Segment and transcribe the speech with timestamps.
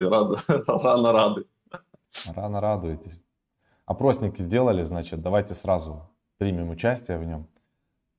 [0.00, 1.46] Рано, рано рады.
[2.26, 3.20] Рано радуетесь.
[3.84, 7.48] Опросник сделали, значит, давайте сразу примем участие в нем.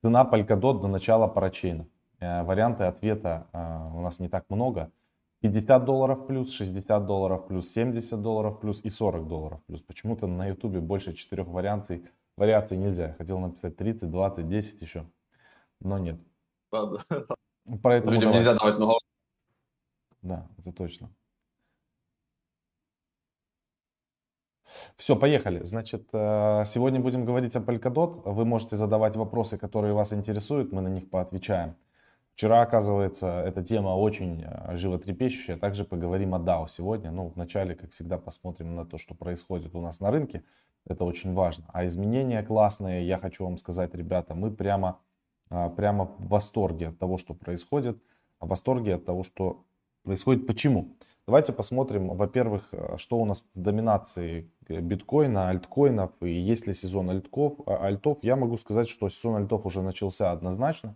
[0.02, 1.88] Цена Polkadot до начала парачейна.
[2.20, 4.92] Э, варианты ответа э, у нас не так много.
[5.42, 9.82] 50 долларов плюс, 60 долларов плюс, 70 долларов плюс и 40 долларов плюс.
[9.82, 12.06] Почему-то на ютубе больше четырех вариаций,
[12.36, 13.16] вариаций нельзя.
[13.18, 15.06] Хотел написать 30, 20, 10 еще,
[15.80, 16.20] но нет.
[16.72, 18.38] Поэтому Людям давайте.
[18.38, 19.00] нельзя давать много.
[20.22, 21.10] Да, это точно.
[24.96, 25.64] Все, поехали.
[25.64, 28.22] Значит, э, сегодня будем говорить о Polkadot.
[28.26, 31.76] Вы можете задавать вопросы, которые вас интересуют, мы на них поотвечаем.
[32.34, 35.58] Вчера, оказывается, эта тема очень э, животрепещущая.
[35.58, 37.12] Также поговорим о DAO сегодня.
[37.12, 40.44] Ну, вначале, как всегда, посмотрим на то, что происходит у нас на рынке.
[40.86, 41.66] Это очень важно.
[41.74, 45.00] А изменения классные, я хочу вам сказать, ребята, мы прямо,
[45.50, 48.02] э, прямо в восторге от того, что происходит.
[48.40, 49.66] В восторге от того, что
[50.04, 50.48] происходит.
[50.48, 50.96] Почему?
[51.28, 57.56] Давайте посмотрим, во-первых, что у нас с доминацией биткоина, альткоинов и есть ли сезон альтков,
[57.68, 58.20] альтов.
[58.22, 60.96] Я могу сказать, что сезон альтов уже начался однозначно,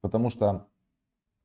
[0.00, 0.66] потому что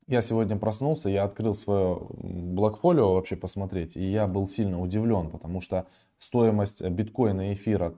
[0.08, 5.60] я сегодня проснулся, я открыл свое блокфолио вообще посмотреть, и я был сильно удивлен, потому
[5.60, 5.86] что
[6.18, 7.94] стоимость биткоина и эфира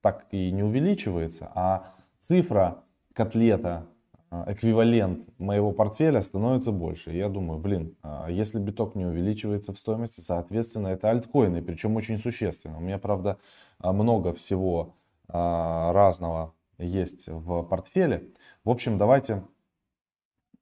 [0.00, 3.93] так и не увеличивается, а цифра котлета а,
[4.46, 7.12] эквивалент моего портфеля становится больше.
[7.12, 12.18] я думаю, блин, а если биток не увеличивается в стоимости, соответственно, это альткоины, причем очень
[12.18, 12.78] существенно.
[12.78, 13.38] У меня, правда,
[13.78, 14.96] а, много всего
[15.26, 18.30] разного есть в портфеле.
[18.62, 19.42] В общем, давайте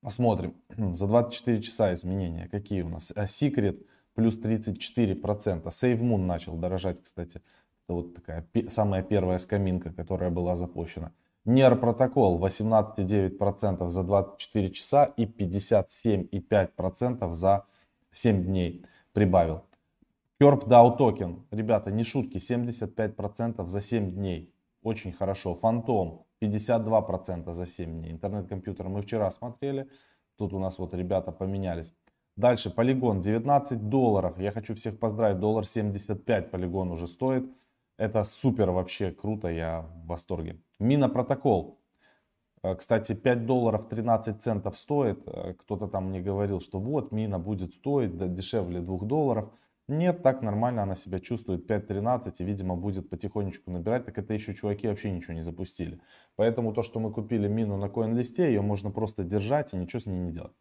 [0.01, 0.55] посмотрим.
[0.95, 3.13] За 24 часа изменения какие у нас.
[3.13, 3.85] Secret
[4.15, 5.65] плюс 34%.
[5.65, 7.43] SaveMoon начал дорожать, кстати.
[7.85, 11.13] Это вот такая самая первая скаминка, которая была запущена.
[11.45, 17.67] NER протокол 18,9% за 24 часа и 57,5% за
[18.13, 19.65] 7 дней прибавил.
[20.41, 24.55] Curve DAO токен, ребята, не шутки, 75% за 7 дней.
[24.83, 25.55] Очень хорошо.
[25.55, 28.13] Фантом 52% за 7 дней.
[28.13, 29.89] Интернет-компьютер мы вчера смотрели.
[30.37, 31.93] Тут у нас вот ребята поменялись.
[32.37, 34.39] Дальше полигон 19 долларов.
[34.39, 35.39] Я хочу всех поздравить.
[35.39, 37.45] Доллар 75 полигон уже стоит.
[37.97, 39.49] Это супер вообще круто.
[39.49, 40.61] Я в восторге.
[40.79, 41.79] Минопротокол.
[42.63, 45.23] Э, кстати, 5 долларов 13 центов стоит.
[45.27, 49.51] Э, кто-то там мне говорил, что вот мина будет стоить да, дешевле 2 долларов.
[49.89, 54.07] Нет, так нормально она себя чувствует 5.13 и, видимо, будет потихонечку набирать.
[54.07, 56.01] Так это еще чуваки вообще ничего не запустили.
[56.37, 60.07] Поэтому то, что мы купили мину на коин-листе, ее можно просто держать и ничего с
[60.07, 60.53] ней не делать.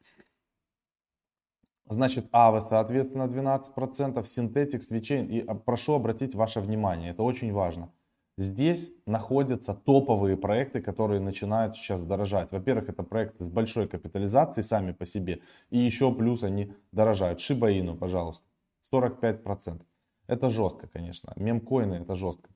[1.88, 5.28] Значит, АВ, соответственно, 12%, Synthetics, VeChain.
[5.28, 7.92] И а, прошу обратить ваше внимание, это очень важно.
[8.38, 12.52] Здесь находятся топовые проекты, которые начинают сейчас дорожать.
[12.52, 15.42] Во-первых, это проекты с большой капитализацией сами по себе.
[15.70, 17.40] И еще плюс они дорожают.
[17.40, 18.46] Inu, пожалуйста,
[18.92, 19.82] 45%.
[20.28, 21.34] Это жестко, конечно.
[21.36, 22.50] Мемкоины это жестко.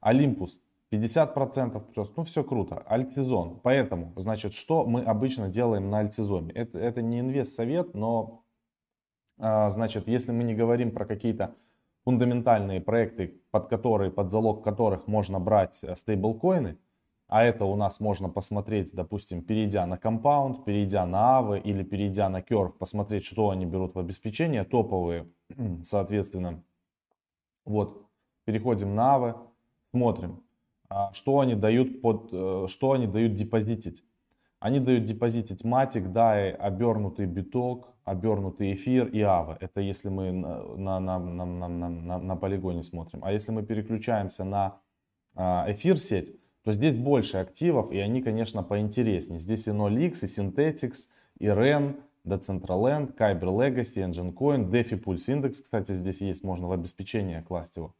[0.00, 0.58] Олимпус
[0.90, 2.12] 50% плюс.
[2.16, 2.82] Ну, все круто.
[2.86, 3.60] Альтсезон.
[3.62, 6.52] Поэтому, значит, что мы обычно делаем на альтсезоне?
[6.52, 8.44] Это, это не инвест-совет, но,
[9.38, 11.54] значит, если мы не говорим про какие-то
[12.04, 16.78] фундаментальные проекты, под которые, под залог которых можно брать э, стейблкоины,
[17.26, 22.30] а это у нас можно посмотреть, допустим, перейдя на Compound, перейдя на AVE или перейдя
[22.30, 25.28] на Curve, посмотреть, что они берут в обеспечение, топовые,
[25.82, 26.62] соответственно.
[27.66, 28.06] Вот,
[28.46, 29.36] переходим на AVE,
[29.90, 30.42] смотрим,
[30.88, 34.02] а, что они дают под, э, что они дают депозитить.
[34.60, 39.56] Они дают депозитить матик, DAI, обернутый биток, обернутый эфир и ава.
[39.60, 43.20] Это если мы на, на, на, на, на, на, полигоне смотрим.
[43.22, 44.80] А если мы переключаемся на
[45.34, 49.38] а, эфир сеть, то здесь больше активов, и они, конечно, поинтереснее.
[49.38, 51.08] Здесь и 0x, и Synthetics,
[51.38, 56.72] и REN, Decentraland, Kyber Legacy, Engine Coin, DeFi Pulse Index, кстати, здесь есть, можно в
[56.72, 57.94] обеспечение класть его.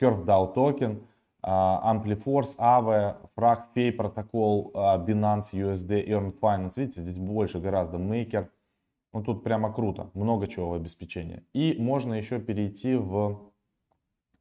[0.00, 1.02] Curve DAO токен,
[1.44, 6.72] Ampliforce, Aave, Frag, Pay протокол, а, Binance USD, Earn Finance.
[6.76, 8.48] Видите, здесь больше гораздо Maker.
[9.14, 11.44] Ну тут прямо круто, много чего в обеспечении.
[11.52, 13.52] И можно еще перейти в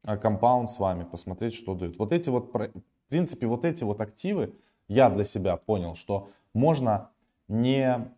[0.02, 2.00] а, Compound с вами, посмотреть, что дают.
[2.00, 2.72] Вот эти вот, в
[3.08, 4.56] принципе, вот эти вот активы,
[4.88, 7.12] я для себя понял, что можно
[7.48, 8.12] не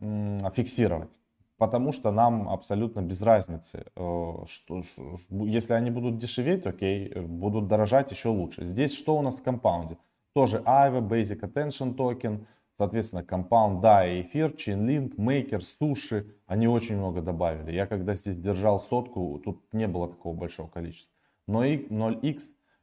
[0.54, 1.20] фиксировать.
[1.58, 4.82] Потому что нам абсолютно без разницы, э, что,
[5.30, 8.64] если они будут дешеветь, окей, будут дорожать еще лучше.
[8.64, 9.98] Здесь что у нас в компаунде?
[10.34, 12.46] Тоже AIVA, Basic Attention Token,
[12.78, 17.72] Соответственно, Compound, и эфир, Chainlink, Maker, Суши, они очень много добавили.
[17.74, 21.14] Я когда здесь держал сотку, тут не было такого большого количества.
[21.48, 22.40] Но 0x,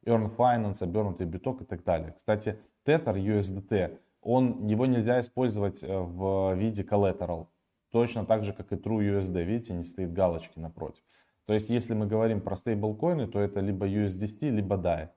[0.07, 2.13] Earn Finance, обернутый биток и так далее.
[2.13, 7.49] Кстати, Tether USDT, он, его нельзя использовать э, в виде collateral.
[7.91, 9.45] Точно так же, как и True USD.
[9.45, 11.03] Видите, не стоит галочки напротив.
[11.45, 15.09] То есть, если мы говорим про стейблкоины, то это либо USDC, либо DAI.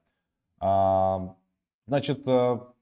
[0.59, 1.37] А,
[1.87, 2.27] значит,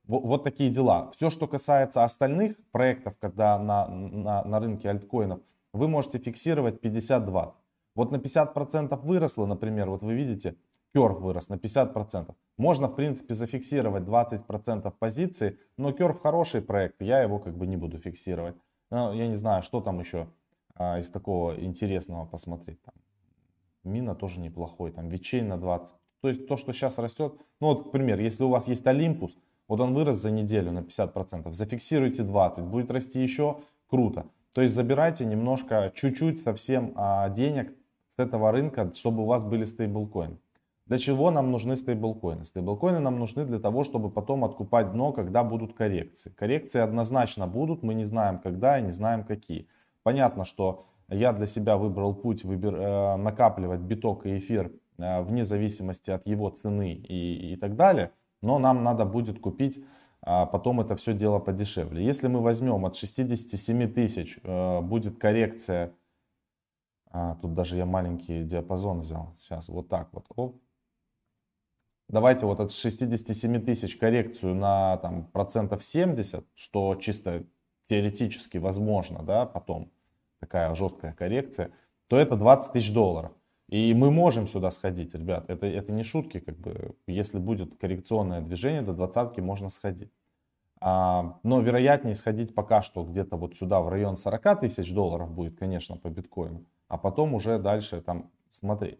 [0.07, 1.11] э, вот такие дела.
[1.11, 5.39] Все, что касается остальных проектов, когда на, на, на рынке альткоинов,
[5.73, 7.53] вы можете фиксировать 50-20.
[7.95, 10.55] Вот на 50% выросло, например, вот вы видите,
[10.93, 12.33] керв вырос на 50%.
[12.57, 17.77] Можно, в принципе, зафиксировать 20% позиции, но керв хороший проект, я его как бы не
[17.77, 18.55] буду фиксировать.
[18.91, 20.27] Ну, я не знаю, что там еще
[20.75, 22.81] а, из такого интересного посмотреть.
[22.83, 22.93] Там,
[23.83, 25.95] Мина тоже неплохой, там Вичей на 20.
[26.21, 29.35] То есть то, что сейчас растет, ну вот, например, если у вас есть Олимпус,
[29.73, 33.57] вот он вырос за неделю на 50%, зафиксируйте 20, будет расти еще,
[33.89, 34.27] круто.
[34.53, 37.73] То есть забирайте немножко, чуть-чуть совсем а, денег
[38.09, 40.37] с этого рынка, чтобы у вас были стейблкоины.
[40.85, 42.45] Для чего нам нужны стейблкоины?
[42.45, 46.29] Стейблкоины нам нужны для того, чтобы потом откупать дно, когда будут коррекции.
[46.29, 49.67] Коррекции однозначно будут, мы не знаем когда и не знаем какие.
[50.03, 55.43] Понятно, что я для себя выбрал путь выбер, э, накапливать биток и эфир э, вне
[55.43, 58.11] зависимости от его цены и, и так далее.
[58.43, 59.83] Но нам надо будет купить
[60.25, 62.03] а потом это все дело подешевле.
[62.03, 65.93] Если мы возьмем от 67 тысяч, э, будет коррекция,
[67.07, 70.61] а, тут даже я маленький диапазон взял, сейчас вот так вот, оп,
[72.07, 77.43] давайте вот от 67 тысяч коррекцию на там, процентов 70, что чисто
[77.89, 79.91] теоретически возможно, да, потом
[80.39, 81.71] такая жесткая коррекция,
[82.07, 83.33] то это 20 тысяч долларов.
[83.73, 85.49] И мы можем сюда сходить, ребят.
[85.49, 90.11] Это, это не шутки, как бы, если будет коррекционное движение, до двадцатки можно сходить.
[90.79, 95.57] А, но вероятнее сходить пока что где-то вот сюда, в район 40 тысяч долларов будет,
[95.57, 96.67] конечно, по биткоину.
[96.87, 98.99] А потом уже дальше там смотреть.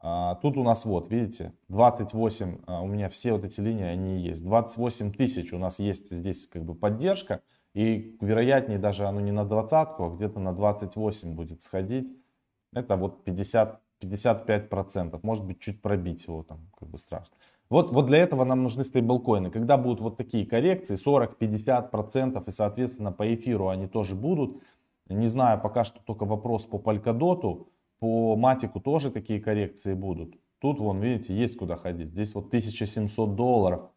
[0.00, 4.18] А, тут у нас вот, видите, 28, а, у меня все вот эти линии, они
[4.18, 4.42] есть.
[4.42, 7.42] 28 тысяч у нас есть здесь как бы поддержка.
[7.74, 12.10] И вероятнее даже оно не на двадцатку, а где-то на 28 будет сходить.
[12.72, 15.20] Это вот 50, 55%.
[15.22, 17.36] Может быть, чуть пробить его там, как бы страшно.
[17.70, 19.50] Вот, вот для этого нам нужны стейблкоины.
[19.50, 24.62] Когда будут вот такие коррекции, 40-50%, и, соответственно, по эфиру они тоже будут.
[25.08, 27.66] Не знаю, пока что только вопрос по Polkadot.
[27.98, 30.36] По матику тоже такие коррекции будут.
[30.58, 32.10] Тут, вон, видите, есть куда ходить.
[32.10, 33.90] Здесь вот 1700 долларов.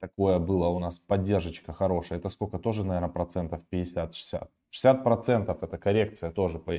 [0.00, 2.18] Такое было у нас поддержка хорошая.
[2.18, 2.58] Это сколько?
[2.58, 4.48] Тоже, наверное, процентов 50-60.
[4.70, 6.74] 60 процентов это коррекция тоже по,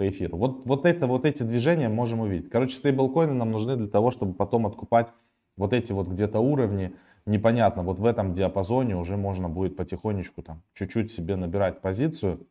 [0.00, 0.38] по эфиру.
[0.38, 2.48] Вот, вот, это, вот эти движения можем увидеть.
[2.48, 5.12] Короче, стейблкоины нам нужны для того, чтобы потом откупать
[5.58, 6.94] вот эти вот где-то уровни.
[7.26, 12.46] Непонятно, вот в этом диапазоне уже можно будет потихонечку там чуть-чуть себе набирать позицию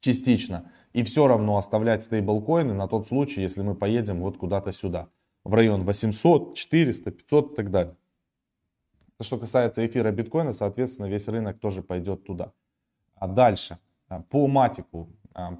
[0.00, 5.08] частично и все равно оставлять стейблкоины на тот случай, если мы поедем вот куда-то сюда,
[5.44, 7.96] в район 800, 400, 500 и так далее.
[9.22, 12.52] Что касается эфира биткоина, соответственно, весь рынок тоже пойдет туда.
[13.14, 13.78] А дальше,
[14.28, 15.08] по матику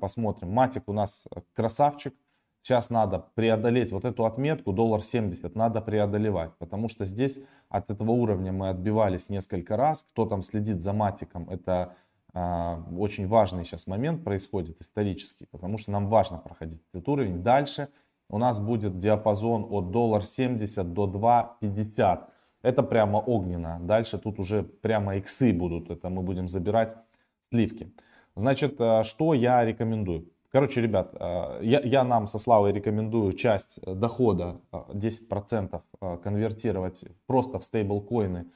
[0.00, 0.50] посмотрим.
[0.52, 2.14] Матик у нас красавчик.
[2.62, 6.50] Сейчас надо преодолеть вот эту отметку, доллар 70, надо преодолевать.
[6.58, 10.02] Потому что здесь от этого уровня мы отбивались несколько раз.
[10.02, 11.94] Кто там следит за матиком, это
[12.34, 15.46] а, очень важный сейчас момент происходит исторический.
[15.46, 17.42] Потому что нам важно проходить этот уровень.
[17.42, 17.88] Дальше
[18.28, 22.28] у нас будет диапазон от доллар 70 до 2,50
[22.62, 23.78] это прямо огненно.
[23.80, 25.90] Дальше тут уже прямо иксы будут.
[25.90, 26.94] Это мы будем забирать
[27.40, 27.92] сливки.
[28.38, 30.28] Значит, э, что я рекомендую?
[30.52, 37.58] Короче, ребят, э, я, я нам со Славой рекомендую часть дохода 10% э, конвертировать просто
[37.58, 38.46] в стейблкоины.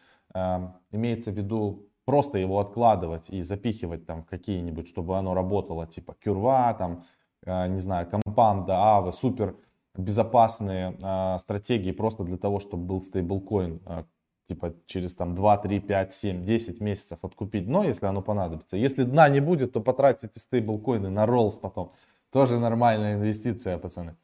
[0.92, 6.74] Имеется в виду просто его откладывать и запихивать там какие-нибудь, чтобы оно работало, типа Кюрва,
[6.78, 7.04] там,
[7.44, 9.56] не знаю, Компанда, Авы, супер
[9.96, 14.04] безопасные э, стратегии просто для того, чтобы был стейблкоин, э,
[14.46, 18.76] типа через там 2, 3, 5, 7, 10 месяцев откупить дно, если оно понадобится.
[18.76, 21.92] Если дна не будет, то потратите стейблкоины на роллс потом.
[22.30, 24.16] Тоже нормальная инвестиция, пацаны.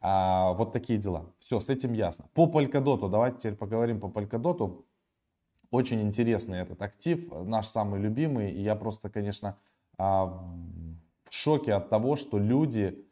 [0.00, 1.26] А, вот такие дела.
[1.38, 2.24] Все, с этим ясно.
[2.34, 4.84] По Polkadot, давайте теперь поговорим по Polkadot.
[5.70, 8.50] Очень интересный этот актив, наш самый любимый.
[8.52, 9.56] И я просто, конечно,
[9.98, 10.26] а,
[11.28, 13.06] в шоке от того, что люди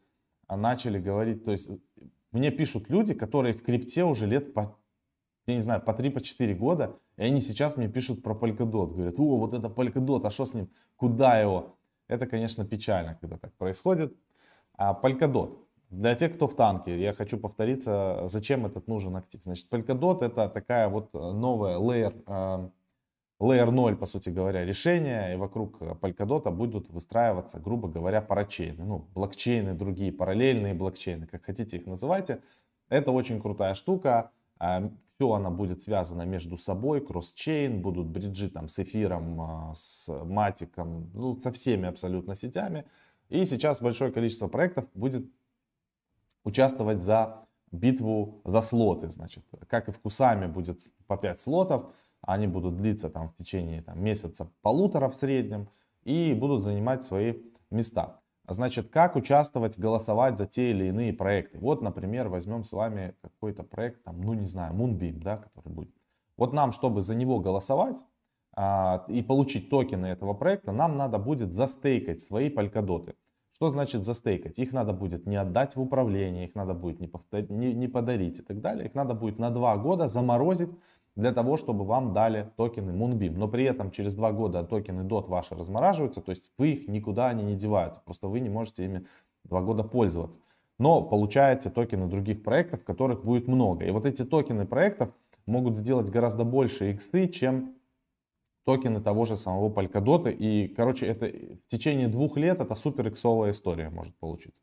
[0.51, 1.71] а начали говорить, то есть
[2.33, 4.77] мне пишут люди, которые в крипте уже лет по,
[5.47, 8.95] я не знаю, по 3-4 по года, и они сейчас мне пишут про Polkadot.
[8.95, 11.77] Говорят, о, вот это Polkadot, а что с ним, куда его?
[12.09, 14.17] Это, конечно, печально, когда так происходит.
[14.75, 15.59] А Polkadot.
[15.91, 19.43] Для тех, кто в танке, я хочу повториться, зачем этот нужен актив.
[19.43, 22.71] Значит, Polkadot это такая вот новая layer
[23.41, 28.85] Layer 0, по сути говоря, решения, и вокруг Polkadot будут выстраиваться, грубо говоря, парачейны.
[28.85, 32.43] Ну, блокчейны, другие параллельные блокчейны, как хотите их называйте.
[32.91, 34.31] Это очень крутая штука.
[34.59, 40.09] А, Все она будет связана между собой, кросс-чейн, будут бриджи там с эфиром, а, с
[40.25, 42.87] матиком, ну, со всеми абсолютно сетями.
[43.29, 45.31] И сейчас большое количество проектов будет
[46.43, 52.47] участвовать за битву за слоты, значит, как и в Кусами будет по 5 слотов, они
[52.47, 55.69] будут длиться там в течение там, месяца полутора в среднем
[56.03, 57.35] и будут занимать свои
[57.71, 58.20] места.
[58.53, 61.59] Значит, как участвовать, голосовать за те или иные проекты.
[61.59, 65.95] Вот, например, возьмем с вами какой-то проект, там, ну не знаю, Moonbeam, да, который будет.
[66.37, 68.05] Вот нам, чтобы за него голосовать
[68.53, 73.15] а, и получить токены этого проекта, нам надо будет застейкать свои полькодоты.
[73.53, 74.59] Что значит застейкать?
[74.59, 78.39] Их надо будет не отдать в управление, их надо будет не, повторить, не, не подарить
[78.39, 78.87] и так далее.
[78.87, 80.71] Их надо будет на два года заморозить
[81.21, 83.37] для того, чтобы вам дали токены Moonbeam.
[83.37, 87.29] Но при этом через два года токены DOT ваши размораживаются, то есть вы их никуда
[87.29, 88.01] они не деваются.
[88.05, 89.07] Просто вы не можете ими
[89.45, 90.41] два года пользоваться.
[90.79, 93.85] Но получаете токены других проектов, которых будет много.
[93.85, 95.11] И вот эти токены проектов
[95.47, 97.75] могут сделать гораздо больше иксы, чем
[98.65, 100.33] токены того же самого Polkadot.
[100.33, 104.63] И, короче, это в течение двух лет это супер иксовая история может получиться.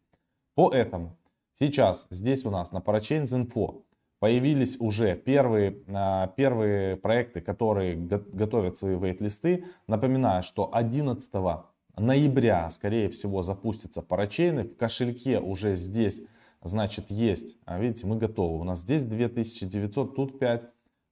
[0.56, 1.18] Поэтому
[1.54, 3.84] сейчас здесь у нас на Parachains Info
[4.20, 9.66] появились уже первые, а, первые проекты, которые готовят свои вейт-листы.
[9.88, 14.64] Напоминаю, что 11 ноября, скорее всего, запустятся парачейны.
[14.64, 16.22] В кошельке уже здесь,
[16.62, 17.58] значит, есть.
[17.66, 18.60] А видите, мы готовы.
[18.60, 20.68] У нас здесь 2900, тут 5.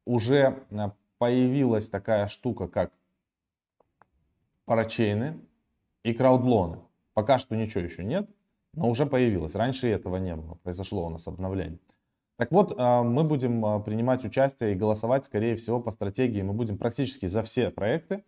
[0.05, 2.91] Уже а, появилась такая штука, как
[4.65, 5.39] парачейны
[6.03, 6.79] и краудлоны.
[7.13, 8.29] Пока что ничего еще нет,
[8.74, 9.55] но уже появилось.
[9.55, 10.55] Раньше этого не было.
[10.55, 11.79] Произошло у нас обновление.
[12.37, 16.41] Так вот, а, мы будем а, принимать участие и голосовать, скорее всего, по стратегии.
[16.41, 18.23] Мы будем практически за все проекты,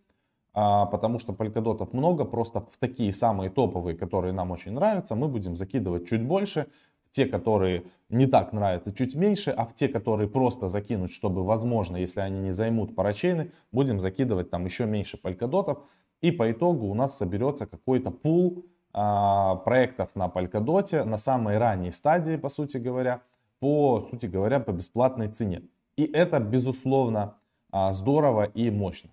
[0.54, 2.24] а, потому что полькодотов много.
[2.24, 6.68] Просто в такие самые топовые, которые нам очень нравятся, мы будем закидывать чуть больше.
[7.10, 9.50] Те, которые не так нравятся, чуть меньше.
[9.50, 14.50] А в те, которые просто закинуть, чтобы, возможно, если они не займут парачейны, будем закидывать
[14.50, 15.78] там еще меньше полькодотов.
[16.20, 22.36] И по итогу у нас соберется какой-то пул проектов на полькодоте на самой ранней стадии,
[22.36, 23.22] по сути говоря
[23.60, 25.62] по сути говоря, по бесплатной цене.
[25.96, 27.38] И это, безусловно,
[27.70, 29.10] а, здорово и мощно.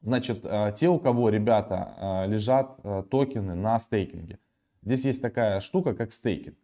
[0.00, 2.76] Значит, а, те, у кого, ребята, а, лежат
[3.10, 4.38] токены на стейкинге.
[4.82, 6.56] Здесь есть такая штука, как стейкинг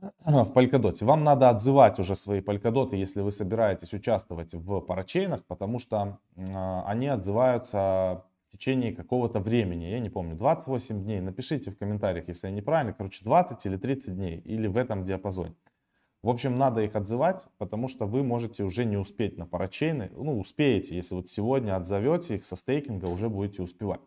[0.24, 1.04] в Polkadot.
[1.04, 7.08] Вам надо отзывать уже свои Polkadot, если вы собираетесь участвовать в парачейнах, потому что они
[7.08, 9.84] отзываются в течение какого-то времени.
[9.84, 11.20] Я не помню, 28 дней.
[11.20, 12.94] Напишите в комментариях, если я неправильно.
[12.94, 14.38] Короче, 20 или 30 дней.
[14.40, 15.54] Или в этом диапазоне.
[16.22, 20.10] В общем, надо их отзывать, потому что вы можете уже не успеть на парачейны.
[20.12, 24.00] Ну, успеете, если вот сегодня отзовете их со стейкинга, уже будете успевать.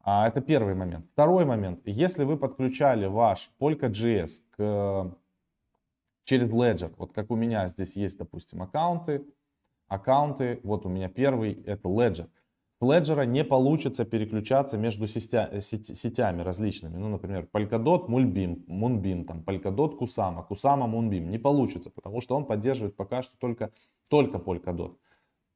[0.00, 1.06] А это первый момент.
[1.12, 1.80] Второй момент.
[1.84, 5.16] Если вы подключали ваш Polka.js к,
[6.24, 9.24] через Ledger, вот как у меня здесь есть, допустим, аккаунты,
[9.88, 12.28] аккаунты, вот у меня первый это Ledger.
[12.78, 16.98] С Ledger не получится переключаться между сетя, сетями различными.
[16.98, 21.20] Ну, например, Polkadot, Moonbeam, Moonbeam, там, Polkadot, Kusama, Kusama, Moonbeam.
[21.20, 23.70] Не получится, потому что он поддерживает пока что только,
[24.08, 24.94] только Polkadot.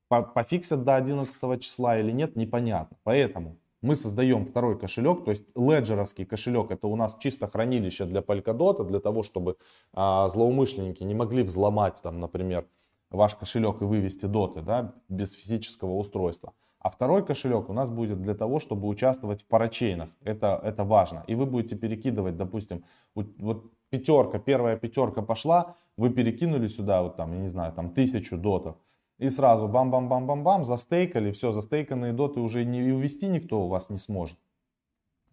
[0.09, 2.97] Пофиксят до 11 числа или нет, непонятно.
[3.03, 8.21] Поэтому мы создаем второй кошелек, то есть леджеровский кошелек, это у нас чисто хранилище для
[8.21, 9.57] Polkadot, для того, чтобы
[9.93, 12.67] а, злоумышленники не могли взломать, там, например,
[13.11, 16.55] ваш кошелек и вывести доты да, без физического устройства.
[16.81, 20.09] А второй кошелек у нас будет для того, чтобы участвовать в парачейнах.
[20.23, 21.25] Это, это важно.
[21.27, 22.85] И вы будете перекидывать, допустим,
[23.15, 28.39] вот, пятерка, первая пятерка пошла, вы перекинули сюда, вот там, я не знаю, там тысячу
[28.39, 28.77] дотов.
[29.19, 34.39] И сразу бам-бам-бам-бам-бам, застейкали, все, застейканные доты уже не увести никто у вас не сможет.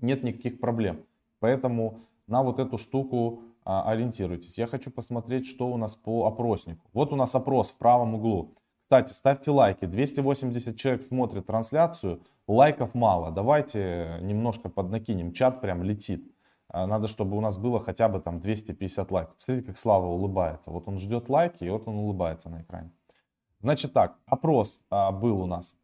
[0.01, 1.05] Нет никаких проблем.
[1.39, 4.57] Поэтому на вот эту штуку а, ориентируйтесь.
[4.57, 6.81] Я хочу посмотреть, что у нас по опроснику.
[6.91, 8.55] Вот у нас опрос в правом углу.
[8.87, 9.83] Кстати, ставьте лайки.
[9.83, 13.31] 280 человек смотрят трансляцию, лайков мало.
[13.31, 15.33] Давайте немножко поднакинем.
[15.33, 16.23] Чат прям летит.
[16.69, 19.35] А, надо, чтобы у нас было хотя бы там 250 лайков.
[19.35, 20.71] Посмотрите, как Слава улыбается.
[20.71, 22.93] Вот он ждет лайки, и вот он улыбается на экране.
[23.59, 25.75] Значит так, опрос а, был у нас.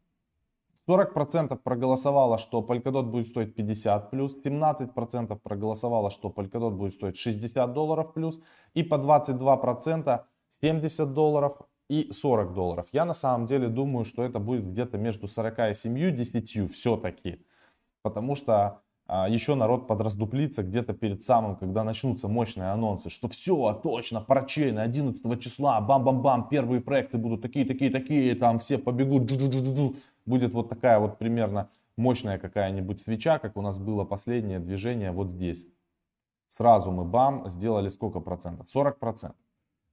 [0.88, 7.70] 40% проголосовало, что Polkadot будет стоить 50 плюс, 17% проголосовало, что Polkadot будет стоить 60
[7.74, 8.40] долларов плюс,
[8.72, 10.24] и по 22%
[10.62, 12.86] 70 долларов, и 40 долларов.
[12.92, 17.44] Я на самом деле думаю, что это будет где-то между 40 и 7, 10 все-таки.
[18.02, 23.78] Потому что а, еще народ подраздуплится где-то перед самым, когда начнутся мощные анонсы, что все,
[23.82, 29.36] точно, парачейны 11 числа, бам-бам-бам, первые проекты будут такие, такие, такие, там все побегут, -ду
[29.36, 29.96] -ду -ду.
[30.24, 35.28] будет вот такая вот примерно мощная какая-нибудь свеча, как у нас было последнее движение вот
[35.28, 35.66] здесь.
[36.48, 38.70] Сразу мы бам, сделали сколько процентов?
[38.70, 39.43] 40 процентов.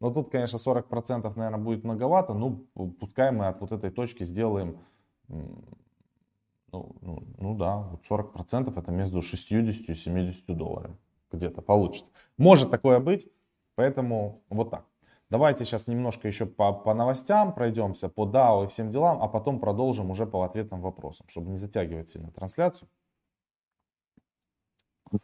[0.01, 2.33] Но тут, конечно, 40% наверное будет многовато.
[2.33, 2.67] Ну,
[2.99, 4.79] пускай мы от вот этой точки сделаем,
[5.27, 10.91] ну, ну, ну да, вот 40% это между 60 и 70 долларов.
[11.31, 12.09] где-то получится.
[12.37, 13.29] Может такое быть,
[13.75, 14.85] поэтому вот так.
[15.29, 19.59] Давайте сейчас немножко еще по, по новостям пройдемся, по DAO и всем делам, а потом
[19.59, 22.89] продолжим уже по ответным вопросам, чтобы не затягивать сильно трансляцию.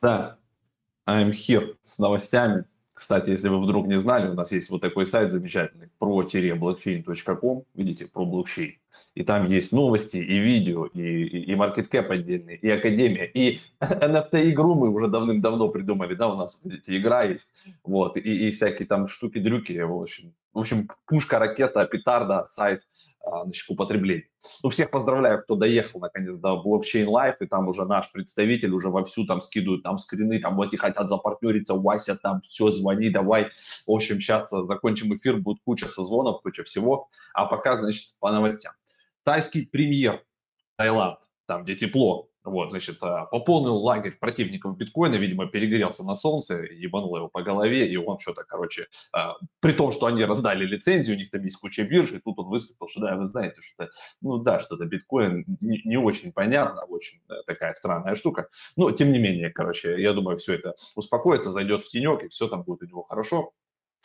[0.01, 0.37] Да,
[1.07, 2.65] I'm here с новостями.
[2.97, 8.07] Кстати, если вы вдруг не знали, у нас есть вот такой сайт замечательный pro-blockchain.com, видите,
[8.07, 8.79] про блокчейн.
[9.15, 14.75] И там есть новости, и видео, и, и, и маркеткэп отдельный, и академия, и NFT-игру
[14.75, 17.49] мы уже давным-давно придумали, да, у нас, видите, игра есть,
[17.83, 22.81] вот, и, и всякие там штуки-дрюки, в общем, в общем, пушка, ракета, петарда, сайт,
[23.23, 24.29] а, значит, употребления.
[24.63, 28.89] Ну, всех поздравляю, кто доехал наконец до блокчейн лайф, и там уже наш представитель уже
[28.89, 33.51] вовсю там скидывают там скрины, там вот и хотят запартнериться, Вася там, все, звони, давай.
[33.85, 37.09] В общем, сейчас закончим эфир, будет куча созвонов, куча всего.
[37.33, 38.73] А пока, значит, по новостям.
[39.27, 40.23] Тайский премьер
[40.77, 46.61] Таиланд, там, где тепло, вот, значит, а, пополнил лагерь противников биткоина, видимо, перегрелся на солнце,
[46.61, 51.17] ебанул его по голове, и он что-то, короче, а, при том, что они раздали лицензию,
[51.17, 53.89] у них там есть куча бирж, и тут он выступил, что да, вы знаете, что,
[54.21, 59.11] ну да, что-то биткоин не, не очень понятно, очень да, такая странная штука, но тем
[59.11, 62.83] не менее, короче, я думаю, все это успокоится, зайдет в тенек, и все там будет
[62.83, 63.51] у него хорошо.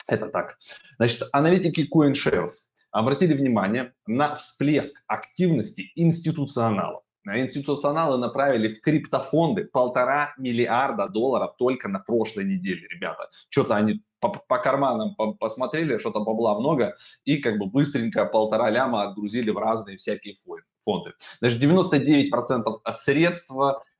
[0.05, 0.57] Это так.
[0.97, 7.03] Значит, аналитики CoinShares обратили внимание на всплеск активности институционалов.
[7.25, 13.29] Институционалы направили в криптофонды полтора миллиарда долларов только на прошлой неделе, ребята.
[13.49, 19.03] Что-то они по, по карманам посмотрели, что-то бабла много, и как бы быстренько полтора ляма
[19.03, 20.35] отгрузили в разные всякие
[20.83, 21.13] фонды.
[21.39, 22.29] Значит, 99%
[22.91, 23.53] средств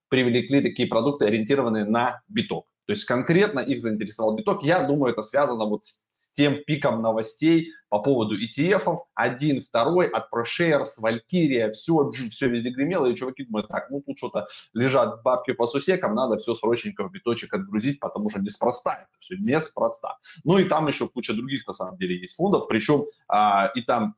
[0.09, 2.67] привлекли такие продукты, ориентированные на биток.
[2.85, 4.63] То есть конкретно их заинтересовал биток.
[4.63, 6.02] Я думаю, это связано вот с
[6.33, 8.97] тем пиком новостей по поводу ETF.
[9.13, 13.05] Один, второй, от ProShares, Valkyria, все, все везде гремело.
[13.05, 17.11] И чуваки думают, так, ну тут что-то лежат бабки по сусекам, надо все срочненько в
[17.11, 20.17] биточек отгрузить, потому что неспроста это все, неспроста.
[20.43, 22.67] Ну и там еще куча других, на самом деле, есть фондов.
[22.67, 24.15] Причем а, и там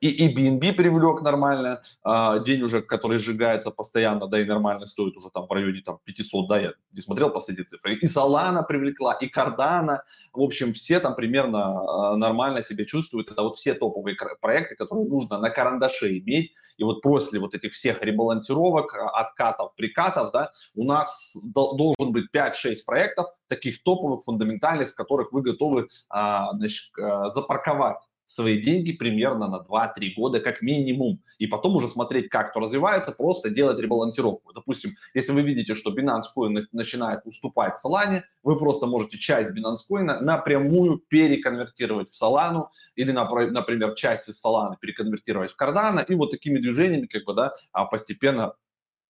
[0.00, 5.16] и, и BNB привлек нормально, а, день уже, который сжигается постоянно, да, и нормально стоит
[5.16, 7.94] уже там в районе там 500, да, я не смотрел последние цифры.
[7.94, 9.98] И Solana привлекла, и Cardano,
[10.32, 13.30] в общем, все там примерно а, нормально себя чувствуют.
[13.30, 16.52] Это вот все топовые проекты, которые нужно на карандаше иметь.
[16.76, 22.26] И вот после вот этих всех ребалансировок, а, откатов, прикатов, да, у нас должен быть
[22.32, 26.92] 5-6 проектов, таких топовых, фундаментальных, в которых вы готовы значит,
[27.26, 27.98] запарковать
[28.30, 31.20] свои деньги примерно на 2-3 года как минимум.
[31.38, 34.52] И потом уже смотреть, как то развивается, просто делать ребалансировку.
[34.52, 39.78] Допустим, если вы видите, что Binance Coin начинает уступать Solana, вы просто можете часть Binance
[39.90, 46.30] Coin напрямую переконвертировать в Solana или, например, часть из Solana переконвертировать в Cardano и вот
[46.30, 48.54] такими движениями как бы, да, а, постепенно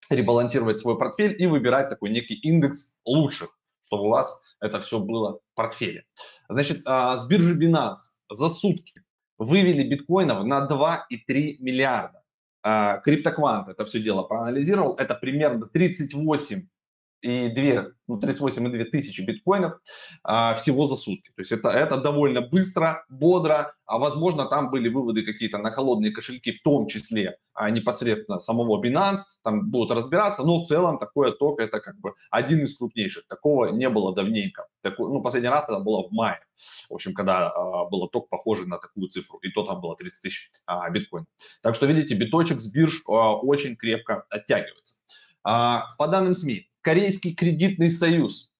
[0.09, 3.55] ребалансировать свой портфель и выбирать такой некий индекс лучших,
[3.85, 6.05] чтобы у вас это все было в портфеле.
[6.49, 9.03] Значит, а, с биржи Binance за сутки
[9.41, 12.23] вывели биткоинов на 2,3 миллиарда.
[12.63, 16.67] А, Криптоквант это все дело проанализировал, это примерно 38
[17.21, 19.79] и 2, ну, 38,2 тысячи биткоинов
[20.23, 21.29] а, всего за сутки.
[21.35, 26.11] То есть это, это довольно быстро, бодро, а возможно там были выводы какие-то на холодные
[26.11, 31.35] кошельки, в том числе а, непосредственно самого Binance, там будут разбираться, но в целом такой
[31.37, 33.27] ток это как бы один из крупнейших.
[33.27, 34.67] Такого не было давненько.
[34.81, 36.39] Такой, ну, последний раз это было в мае,
[36.89, 40.21] в общем, когда а, был ток похожий на такую цифру, и то там было 30
[40.21, 41.27] тысяч а, биткоинов.
[41.61, 44.95] Так что, видите, биточек с бирж а, очень крепко оттягивается.
[45.43, 48.51] А, по данным СМИ, Корейский кредитный союз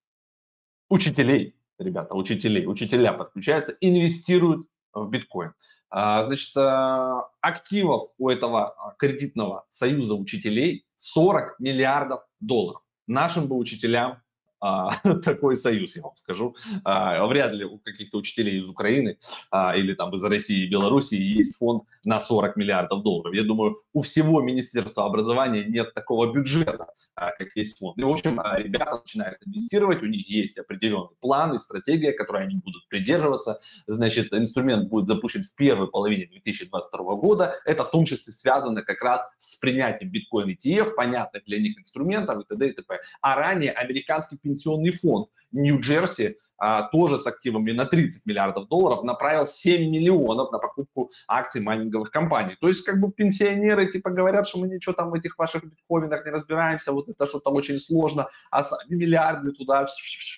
[0.89, 5.53] учителей, ребята, учителей, учителя подключаются, инвестируют в биткоин.
[5.89, 12.81] А, значит, а, активов у этого а, кредитного союза учителей 40 миллиардов долларов.
[13.07, 14.21] Нашим бы учителям
[14.61, 14.91] а,
[15.23, 16.55] такой союз, я вам скажу.
[16.83, 19.17] А, вряд ли у каких-то учителей из Украины
[19.51, 23.33] а, или там из России и Белоруссии есть фонд на 40 миллиардов долларов.
[23.33, 27.97] Я думаю, у всего Министерства образования нет такого бюджета, а, как есть фонд.
[27.97, 32.43] И, в общем, а, ребята начинают инвестировать, у них есть определенный план и стратегия, которой
[32.43, 33.59] они будут придерживаться.
[33.87, 37.55] Значит, инструмент будет запущен в первой половине 2022 года.
[37.65, 42.43] Это в том числе связано как раз с принятием биткоин ETF, понятных для них инструментов
[42.43, 42.69] и т.д.
[42.69, 42.99] и т.п.
[43.21, 49.47] А ранее американский пенсионный фонд Нью-Джерси а, тоже с активами на 30 миллиардов долларов направил
[49.47, 52.55] 7 миллионов на покупку акций майнинговых компаний.
[52.61, 56.23] То есть как бы пенсионеры типа говорят, что мы ничего там в этих ваших биткоинах
[56.23, 59.87] не разбираемся, вот это что-то очень сложно, а сами миллиарды туда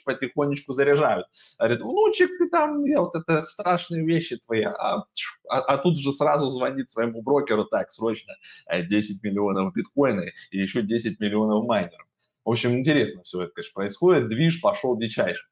[0.06, 1.28] потихонечку заряжают.
[1.60, 4.64] Говорят, внучек, ты там, вот это страшные вещи твои.
[4.64, 5.04] А,
[5.50, 8.34] а, а тут же сразу звонит своему брокеру, так, срочно
[8.72, 12.08] 10 э, миллионов биткоина и еще 10 миллионов майнеров.
[12.46, 14.30] В общем, интересно все это, конечно, происходит.
[14.30, 15.48] Движ пошел дичайший.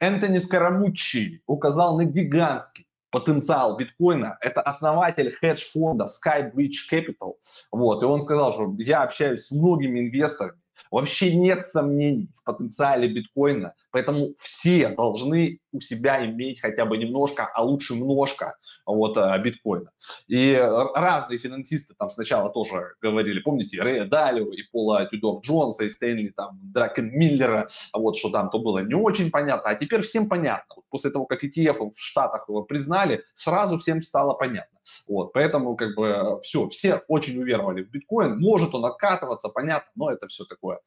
[0.00, 4.38] Энтони Скоромуччи указал на гигантский потенциал биткоина.
[4.40, 7.34] Это основатель хедж-фонда Skybridge Capital.
[7.72, 10.60] Вот, и он сказал, что я общаюсь с многими инвесторами,
[10.90, 17.50] Вообще нет сомнений в потенциале биткоина, поэтому все должны у себя иметь хотя бы немножко,
[17.52, 19.90] а лучше немножко вот, э, биткоина.
[20.28, 20.54] И
[20.94, 26.28] разные финансисты там сначала тоже говорили, помните, Рэя Далио и Пола Тюдор Джонса и Стэнли
[26.28, 30.82] там Дракен Миллера, вот что там то было не очень понятно, а теперь всем понятно.
[30.90, 34.77] После того, как ETF в Штатах признали, сразу всем стало понятно.
[35.06, 38.38] Вот, поэтому как бы все, все очень уверовали в биткоин.
[38.38, 40.80] Может он откатываться, понятно, но это все такое.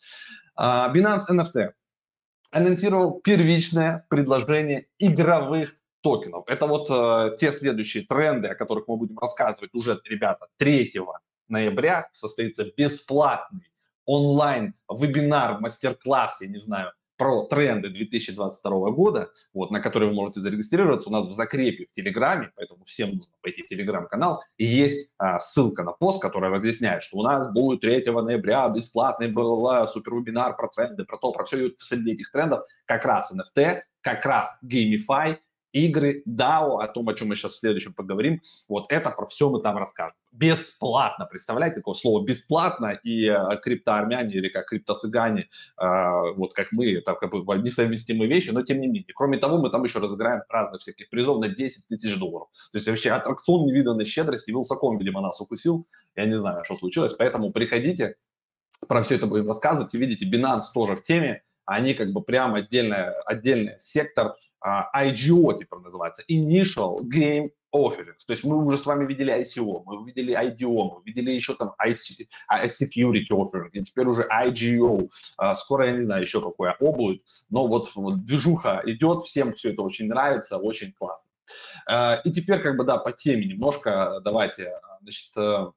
[0.56, 1.72] А, Binance NFT
[2.52, 6.46] анонсировал первичное предложение игровых токенов.
[6.48, 10.94] Это вот э, те следующие тренды, о которых мы будем рассказывать уже, ребята, 3
[11.48, 13.72] ноября состоится бесплатный
[14.06, 20.40] онлайн вебинар, мастер-класс, я не знаю, про тренды 2022 года, вот, на который вы можете
[20.40, 25.40] зарегистрироваться у нас в закрепе в Телеграме, поэтому всем нужно пойти в Телеграм-канал, есть а,
[25.40, 30.56] ссылка на пост, который разъясняет, что у нас будет 3 ноября бесплатный бла супер вебинар
[30.56, 34.60] про тренды, про то, про все, и среди этих трендов как раз NFT, как раз
[34.66, 35.38] Gamify,
[35.74, 39.50] игры, DAO, о том, о чем мы сейчас в следующем поговорим, вот это про все
[39.50, 40.16] мы там расскажем.
[40.32, 45.86] Бесплатно, представляете, такое слово бесплатно, и э, криптоармяне или как криптоцыгане, э,
[46.36, 49.14] вот как мы, это как бы несовместимые вещи, но тем не менее.
[49.16, 52.48] Кроме того, мы там еще разыграем разных всяких призов на 10 тысяч долларов.
[52.72, 57.14] То есть вообще аттракцион невиданной щедрости, Вилсаком, видимо, нас укусил, я не знаю, что случилось,
[57.14, 58.16] поэтому приходите,
[58.88, 62.56] про все это будем рассказывать, и видите, Binance тоже в теме, они как бы прям
[62.56, 68.16] отдельный, отдельный сектор, IGO теперь называется, Initial Game Offering.
[68.28, 71.74] То есть мы уже с вами видели ICO, мы видели IDO, мы видели еще там
[71.84, 72.28] IC,
[72.66, 75.10] Security Offering, и теперь уже IGO.
[75.38, 77.90] А, скоро, я не знаю, еще какое О будет, но вот,
[78.26, 81.30] движуха идет, всем все это очень нравится, очень классно.
[81.88, 85.72] А, и теперь как бы, да, по теме немножко давайте, значит, э,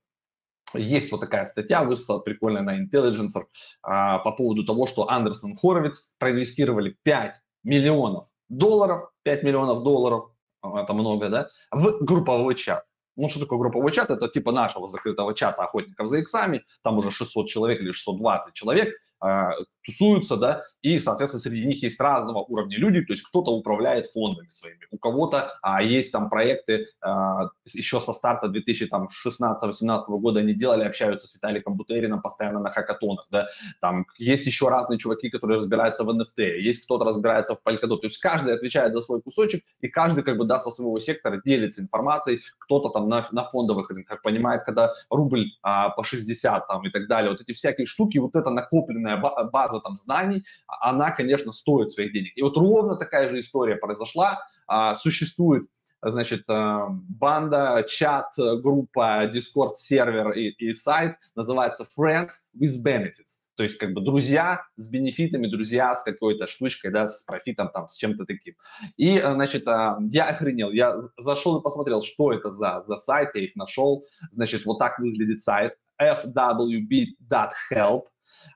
[0.75, 3.43] есть вот такая статья, вышла прикольная на Intelligencer
[3.83, 10.31] а, по поводу того, что Андерсон Хоровиц проинвестировали 5 миллионов долларов, 5 миллионов долларов,
[10.63, 12.85] а, это много, да, в групповой чат.
[13.17, 14.11] Ну, что такое групповой чат?
[14.11, 18.95] Это типа нашего закрытого чата охотников за иксами, там уже 600 человек или 620 человек,
[19.21, 19.53] а,
[19.85, 24.49] тусуются, да, и, соответственно, среди них есть разного уровня люди, то есть кто-то управляет фондами
[24.49, 30.85] своими, у кого-то а, есть там проекты а, еще со старта 2016-2018 года они делали,
[30.85, 33.49] общаются с Виталиком Бутерином постоянно на хакатонах, да,
[33.81, 38.07] там есть еще разные чуваки, которые разбираются в NFT, есть кто-то разбирается в Polkadot, то
[38.07, 41.83] есть каждый отвечает за свой кусочек, и каждый как бы, да, со своего сектора делится
[41.83, 46.91] информацией, кто-то там на, на фондовых рынках понимает, когда рубль а, по 60 там и
[46.91, 51.91] так далее, вот эти всякие штуки, вот это накопленная база там знаний, она, конечно, стоит
[51.91, 52.33] своих денег.
[52.37, 54.41] И вот ровно такая же история произошла.
[54.67, 55.67] А, существует
[56.03, 63.45] значит, а, банда, чат, группа, Discord сервер и, и сайт называется Friends with Benefits.
[63.57, 67.89] То есть как бы друзья с бенефитами, друзья с какой-то штучкой, да, с профитом там,
[67.89, 68.55] с чем-то таким.
[68.97, 73.45] И, значит, а, я охренел, я зашел и посмотрел, что это за, за сайт, я
[73.45, 74.03] их нашел.
[74.31, 78.03] Значит, вот так выглядит сайт fwb.help.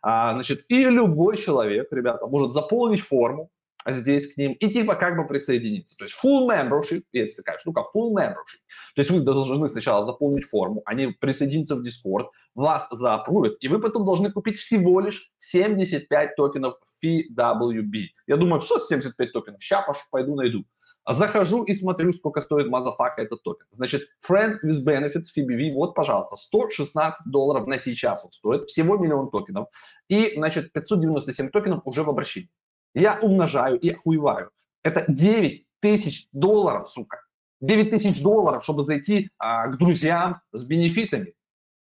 [0.03, 3.51] А, значит, и любой человек, ребята, может заполнить форму
[3.87, 5.97] здесь к ним и типа как бы присоединиться.
[5.97, 8.61] То есть full membership, есть такая штука, full membership.
[8.95, 13.81] То есть вы должны сначала заполнить форму, они присоединятся в Discord, вас заапрувят, и вы
[13.81, 18.07] потом должны купить всего лишь 75 токенов FWB.
[18.27, 19.63] Я думаю, что 75 токенов?
[19.63, 20.65] Сейчас пойду найду.
[21.11, 23.67] Захожу и смотрю, сколько стоит мазафака этот токен.
[23.71, 29.31] Значит, Friend with Benefits FBV, вот, пожалуйста, 116 долларов на сейчас он стоит, всего миллион
[29.31, 29.69] токенов.
[30.09, 32.51] И, значит, 597 токенов уже в обращении.
[32.95, 34.51] Я умножаю и охуеваю.
[34.83, 37.23] Это 9 тысяч долларов, сука.
[37.63, 41.33] 9 тысяч долларов, чтобы зайти а, к друзьям с бенефитами.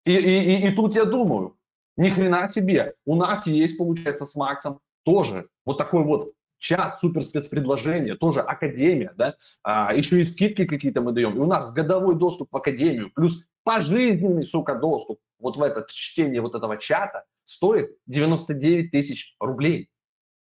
[0.05, 1.57] И, и, и, и тут я думаю,
[1.95, 6.33] ни хрена себе, у нас есть, получается, с Максом тоже вот такой вот
[6.63, 11.36] чат, супер спецпредложение, тоже академия, да, а, еще и скидки какие-то мы даем.
[11.36, 16.41] И у нас годовой доступ в академию, плюс пожизненный, сука, доступ вот в это чтение
[16.41, 19.89] вот этого чата стоит 99 тысяч рублей.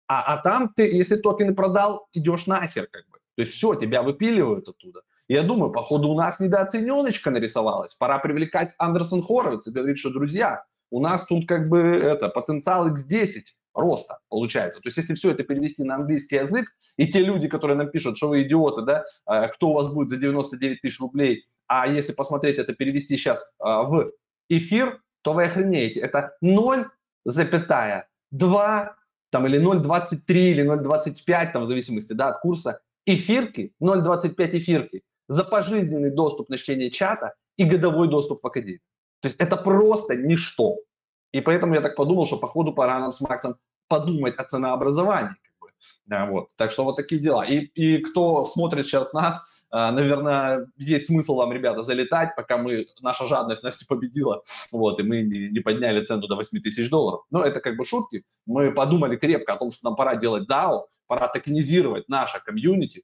[0.07, 3.17] А, а там ты, если токены продал, идешь нахер как бы.
[3.35, 5.01] То есть все, тебя выпиливают оттуда.
[5.27, 7.95] Я думаю, походу у нас недооцененочка нарисовалась.
[7.95, 12.89] Пора привлекать Андерсон Хоровиц и говорить, что, друзья, у нас тут как бы это потенциал
[12.89, 13.41] X10
[13.75, 14.79] роста получается.
[14.79, 18.17] То есть если все это перевести на английский язык, и те люди, которые нам пишут,
[18.17, 22.13] что вы идиоты, да, э, кто у вас будет за 99 тысяч рублей, а если
[22.13, 24.11] посмотреть это, перевести сейчас э, в
[24.49, 25.99] эфир, то вы охренеете.
[25.99, 28.95] Это 0,99 2
[29.31, 35.43] там, или 0,23 или 0,25, там, в зависимости да, от курса, эфирки, 0,25 эфирки за
[35.43, 38.81] пожизненный доступ на чтение чата и годовой доступ в Академию.
[39.21, 40.77] То есть это просто ничто.
[41.35, 43.57] И поэтому я так подумал, что по ходу пора нам с Максом
[43.89, 45.35] подумать о ценообразовании.
[45.43, 45.67] Как бы.
[46.05, 46.47] да, вот.
[46.55, 47.43] Так что вот такие дела.
[47.43, 52.85] И, и кто смотрит сейчас нас, а, наверное, есть смысл вам, ребята, залетать, пока мы,
[53.01, 56.89] наша жадность нас не победила, вот, и мы не, не подняли цену до 8 тысяч
[56.89, 57.25] долларов.
[57.31, 58.23] Но это как бы шутки.
[58.45, 63.03] Мы подумали крепко о том, что нам пора делать DAO, пора токенизировать наше комьюнити,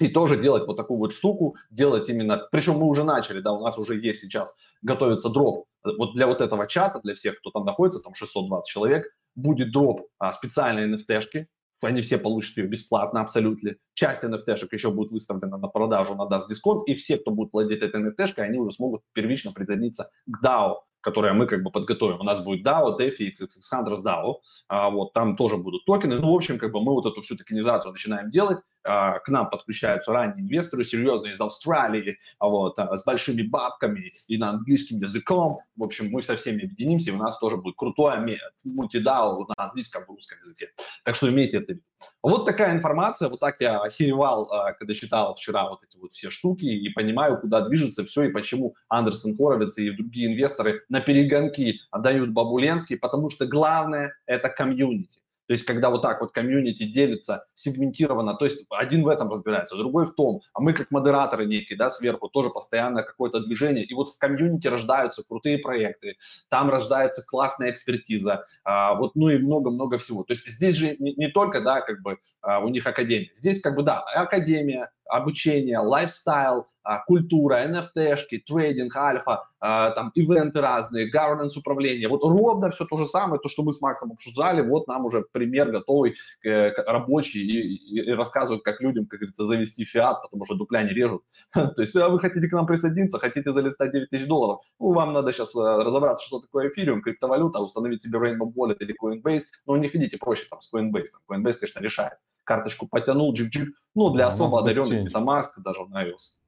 [0.00, 3.62] и тоже делать вот такую вот штуку, делать именно, причем мы уже начали, да, у
[3.62, 7.64] нас уже есть сейчас, готовится дроп, вот для вот этого чата, для всех, кто там
[7.64, 11.46] находится, там 620 человек, будет дроп а, специальной NFT-шки,
[11.82, 13.74] они все получат ее бесплатно абсолютно.
[13.94, 17.82] Часть NFT-шек еще будет выставлена на продажу, на даст дисконт, и все, кто будет владеть
[17.82, 22.20] этой NFT-шкой, они уже смогут первично присоединиться к DAO, которое мы как бы подготовим.
[22.20, 24.36] У нас будет DAO, DeFi, XXX Hunters DAO,
[24.68, 26.18] а, вот, там тоже будут токены.
[26.18, 30.12] Ну, в общем, как бы мы вот эту всю токенизацию начинаем делать, к нам подключаются
[30.12, 35.60] ранние инвесторы, серьезные из Австралии, а вот, а, с большими бабками и на английском языком.
[35.76, 40.02] В общем, мы со всеми объединимся, и у нас тоже будет крутое мультидау на английском
[40.04, 40.70] и русском языке.
[41.04, 41.82] Так что имейте это в виду.
[42.22, 46.64] Вот такая информация, вот так я охеревал, когда читал вчера вот эти вот все штуки
[46.64, 52.30] и понимаю, куда движется все и почему Андерсон Хоровиц и другие инвесторы на перегонки отдают
[52.30, 55.23] Бабуленский, потому что главное– это комьюнити.
[55.46, 59.76] То есть, когда вот так вот комьюнити делится сегментированно, то есть один в этом разбирается,
[59.76, 63.94] другой в том, а мы как модераторы некие, да, сверху тоже постоянно какое-то движение, и
[63.94, 66.16] вот в комьюнити рождаются крутые проекты,
[66.48, 70.24] там рождается классная экспертиза, а, вот, ну и много-много всего.
[70.24, 73.60] То есть здесь же не, не только, да, как бы а, у них академия, здесь
[73.60, 76.66] как бы, да, академия, обучение, лайфстайл,
[77.06, 82.08] культура, NFT-шки, трейдинг, альфа, а, там, ивенты разные, governance управление.
[82.08, 85.24] Вот ровно все то же самое, то, что мы с Максом обсуждали, вот нам уже
[85.32, 90.82] пример готовый, рабочий, и, и, рассказывают, как людям, как говорится, завести фиат, потому что дупля
[90.82, 91.22] не режут.
[91.52, 95.12] То есть, а вы хотите к нам присоединиться, хотите залистать 9 тысяч долларов, ну, вам
[95.12, 99.74] надо сейчас э, разобраться, что такое эфириум, криптовалюта, установить себе Rainbow Wallet или Coinbase, но
[99.74, 101.06] у них, видите, проще там с Coinbase.
[101.26, 102.18] Там, Coinbase, конечно, решает.
[102.44, 106.43] Карточку потянул, джик-джик, ну, для особо одаренных, MetaMask, даже на iOS.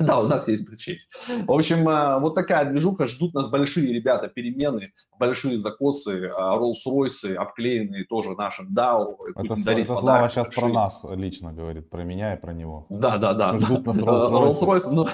[0.06, 0.98] Да, у нас есть блокчейн.
[1.46, 3.06] В общем, э, вот такая движуха.
[3.06, 9.16] Ждут нас большие ребята перемены, большие закосы, э, Rolls-Royce, обклеенные тоже нашим DAO.
[9.36, 10.64] Это, это Слава сейчас большие.
[10.64, 12.86] про нас лично говорит, про меня и про него.
[12.88, 13.58] Да, да, да.
[13.58, 14.60] Ждут нас Rolls-Royce.
[14.60, 15.08] Rolls-Royce, ну,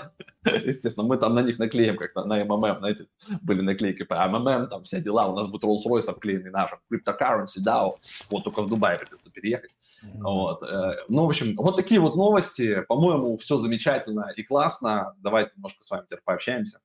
[0.64, 3.06] естественно, мы там на них наклеим, как на, МММ, знаете,
[3.42, 5.26] были наклейки по МММ, там все дела.
[5.26, 7.94] У нас будет Rolls-Royce обклеенный нашим, Cryptocurrency, DAO.
[8.30, 9.70] Вот только в Дубае придется переехать.
[10.04, 10.22] Mm-hmm.
[10.22, 10.62] Вот.
[10.62, 12.82] Э, ну, в общем, вот такие вот новости.
[12.88, 14.75] По-моему, все замечательно и классно.
[15.18, 16.80] Давайте немножко с вами теперь пообщаемся.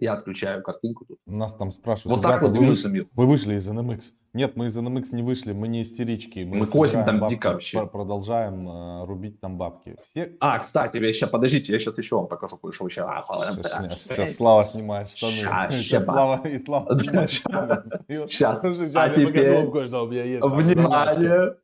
[0.00, 1.18] Я отключаю картинку тут.
[1.26, 2.16] Нас там спрашивают.
[2.16, 4.12] Вот так вот вы, вышли, вы вышли из NMX.
[4.32, 6.38] Нет, мы из NMX не вышли, мы не истерички.
[6.38, 7.86] Мы, мы косим там бабки, дико вообще.
[7.86, 9.96] Продолжаем э, рубить там бабки.
[10.02, 10.36] Все...
[10.40, 12.88] А, кстати, я сейчас, подождите, я сейчас еще вам покажу кое-что.
[12.88, 15.32] Сейчас, а, сейчас, сейчас, сейчас Слава снимает штаны.
[15.32, 17.82] Сейчас, сейчас Слава, и Слава снимает штаны.
[18.08, 21.56] Сейчас, а теперь, внимание.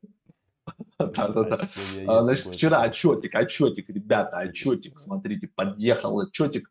[0.99, 1.69] Да-да-да.
[2.07, 6.71] А, значит, вчера отчетик, отчетик, ребята, отчетик, смотрите, подъехал отчетик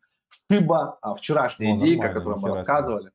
[0.50, 3.10] Шиба, а вчерашняя О, идейка, которую мы рассказывали.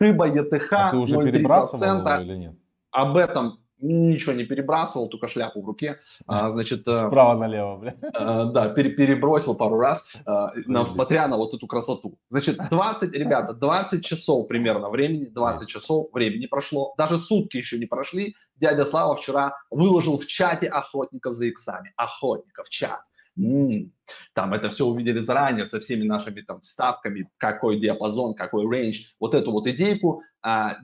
[0.00, 2.22] Шиба, ЕТХ, а ты уже 0,3%.
[2.22, 2.54] или нет?
[2.90, 6.00] Об этом ничего не перебрасывал, только шляпу в руке.
[6.26, 7.92] А, значит, э, Справа налево, бля.
[8.14, 12.18] А, да, пере, перебросил пару раз, а, на, смотря на вот эту красоту.
[12.28, 17.86] Значит, 20, ребята, 20 часов примерно времени, 20 часов времени прошло, даже сутки еще не
[17.86, 18.36] прошли.
[18.56, 21.92] Дядя Слава вчера выложил в чате охотников за иксами.
[21.96, 23.00] Охотников, чат.
[23.36, 23.92] М-м-м.
[24.32, 29.34] Там это все увидели заранее со всеми нашими там ставками, какой диапазон, какой range, вот
[29.34, 30.22] эту вот идейку.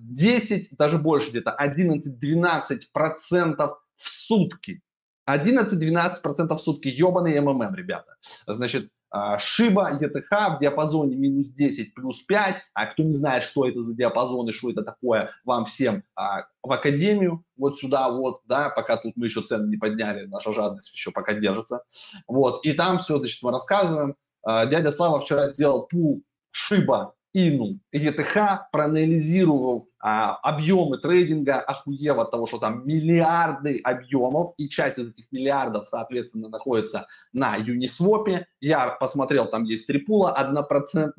[0.01, 4.83] 10, а, даже больше где-то, 11-12% в сутки.
[5.27, 8.17] 11-12% в сутки, ебаный МММ, ребята.
[8.47, 8.91] Значит,
[9.39, 12.57] Шиба ETH в диапазоне минус 10 плюс 5.
[12.75, 16.45] А кто не знает, что это за диапазон и что это такое, вам всем а,
[16.63, 20.93] в академию, вот сюда вот, да, пока тут мы еще цены не подняли, наша жадность
[20.95, 21.83] еще пока держится.
[22.29, 24.15] Вот, и там все, значит, мы рассказываем.
[24.43, 32.31] А, дядя Слава вчера сделал пул Шиба Ину ЕТХ, проанализировав а, объемы трейдинга, охуев от
[32.31, 38.45] того, что там миллиарды объемов, и часть из этих миллиардов, соответственно, находится на Uniswap.
[38.61, 41.13] Я посмотрел, там есть три пула, 1%,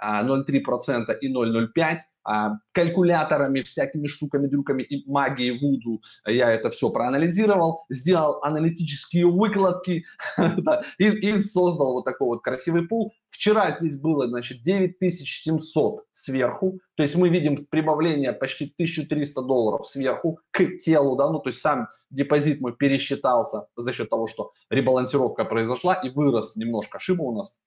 [0.00, 1.98] 0,3% и 0,05%.
[2.30, 10.04] А, калькуляторами, всякими штуками, дрюками и магией Вуду я это все проанализировал, сделал аналитические выкладки
[10.98, 13.14] и, и создал вот такой вот красивый пул.
[13.30, 19.86] Вчера здесь было, значит, 9700 сверху, то есть мы видим прибавление добавление почти 1300 долларов
[19.86, 24.52] сверху к телу, да, ну, то есть сам депозит мой пересчитался за счет того, что
[24.70, 27.58] ребалансировка произошла и вырос немножко шиба у нас.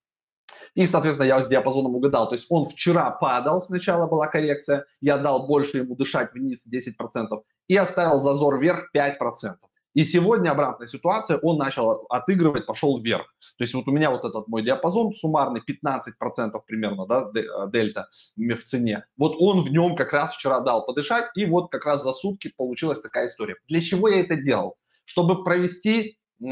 [0.75, 2.29] И, соответственно, я с диапазоном угадал.
[2.29, 7.43] То есть он вчера падал, сначала была коррекция, я дал больше ему дышать вниз 10%
[7.67, 9.55] и оставил зазор вверх 5%.
[9.93, 13.25] И сегодня обратная ситуация, он начал отыгрывать, пошел вверх.
[13.57, 18.07] То есть вот у меня вот этот мой диапазон суммарный 15% примерно, да, э, дельта
[18.37, 19.05] в цене.
[19.17, 22.53] Вот он в нем как раз вчера дал подышать, и вот как раз за сутки
[22.55, 23.55] получилась такая история.
[23.67, 24.77] Для чего я это делал?
[25.05, 26.47] Чтобы провести э,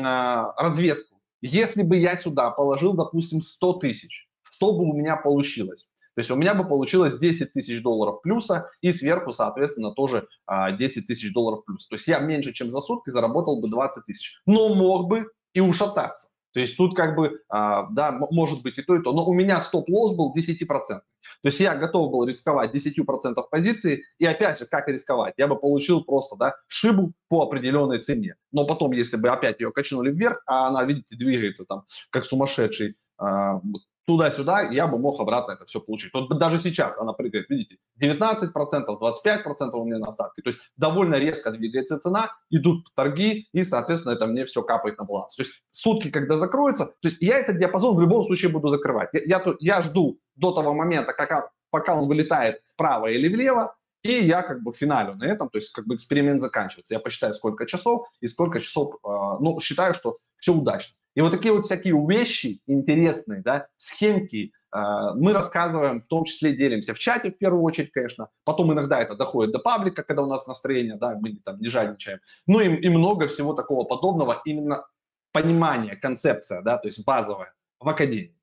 [0.58, 1.22] разведку.
[1.42, 5.88] Если бы я сюда положил, допустим, 100 тысяч, что бы у меня получилось?
[6.20, 10.48] То есть у меня бы получилось 10 тысяч долларов плюса и сверху, соответственно, тоже 10
[10.48, 11.88] а, тысяч долларов плюс.
[11.88, 14.42] То есть я меньше, чем за сутки заработал бы 20 тысяч.
[14.46, 16.28] Но мог бы и ушататься.
[16.52, 19.14] То есть тут как бы, а, да, может быть и то, и то.
[19.14, 20.66] Но у меня стоп-лосс был 10%.
[20.90, 21.02] То
[21.44, 24.04] есть я готов был рисковать 10% позиции.
[24.18, 25.36] И опять же, как рисковать?
[25.38, 28.36] Я бы получил просто, да, шибу по определенной цене.
[28.52, 32.98] Но потом, если бы опять ее качнули вверх, а она, видите, двигается там как сумасшедший,
[33.18, 33.62] а,
[34.10, 36.12] туда-сюда, я бы мог обратно это все получить.
[36.16, 38.50] Вот даже сейчас она прыгает, видите, 19%,
[38.88, 40.42] 25% у меня на остатке.
[40.42, 45.04] То есть довольно резко двигается цена, идут торги, и, соответственно, это мне все капает на
[45.04, 45.36] баланс.
[45.36, 49.10] То есть сутки, когда закроются, то есть я этот диапазон в любом случае буду закрывать.
[49.14, 54.14] Я, я, я жду до того момента, как, пока он вылетает вправо или влево, и
[54.14, 56.96] я как бы финалю на этом, то есть как бы эксперимент заканчивается.
[56.96, 59.08] Я посчитаю, сколько часов и сколько часов, э,
[59.40, 60.96] ну, считаю, что все удачно.
[61.16, 64.80] И вот такие вот всякие вещи интересные, да, схемки, э,
[65.16, 68.30] мы рассказываем, в том числе делимся в чате в первую очередь, конечно.
[68.44, 72.20] Потом иногда это доходит до паблика, когда у нас настроение, да, мы там не жадничаем.
[72.48, 74.86] Ну и, и много всего такого подобного, именно
[75.32, 78.36] понимание, концепция, да, то есть базовая в академии.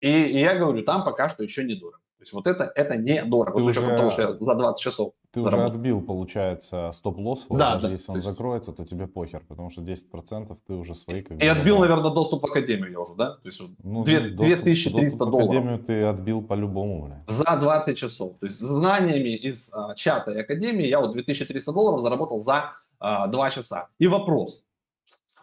[0.00, 2.02] И, и я говорю, там пока что еще не дорого.
[2.20, 3.96] То есть вот это, это не дорого, с учетом уже...
[3.96, 5.68] того, что я за 20 часов ты заработал.
[5.68, 8.28] уже отбил, получается, стоп-лосс, да, даже да, если он есть...
[8.28, 11.22] закроется, то тебе похер, потому что 10% ты уже свои...
[11.22, 13.36] Как и отбил, наверное, доступ в Академию я уже, да?
[13.36, 15.50] То есть ну, 2, доступ, 2300 доступ долларов.
[15.50, 17.24] Академию ты отбил по-любому, бля.
[17.26, 18.36] За 20 часов.
[18.38, 23.28] То есть знаниями из а, чата и Академии я вот 2300 долларов заработал за а,
[23.28, 23.88] 2 часа.
[23.98, 24.62] И вопрос,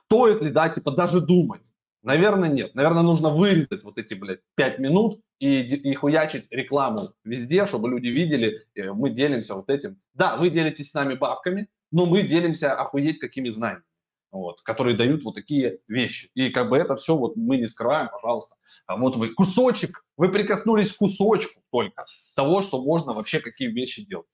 [0.05, 1.61] стоит ли, да, типа даже думать,
[2.07, 2.73] Наверное, нет.
[2.73, 8.07] Наверное, нужно вырезать вот эти, блядь, 5 минут и, и хуячить рекламу везде, чтобы люди
[8.07, 9.99] видели, э, мы делимся вот этим.
[10.13, 13.83] Да, вы делитесь с нами бабками, но мы делимся охуеть какими знаниями,
[14.31, 16.29] вот, которые дают вот такие вещи.
[16.33, 18.55] И как бы это все вот мы не скрываем, пожалуйста.
[18.85, 22.05] А вот вы кусочек, вы прикоснулись к кусочку только
[22.37, 24.27] того, что можно вообще какие вещи делать.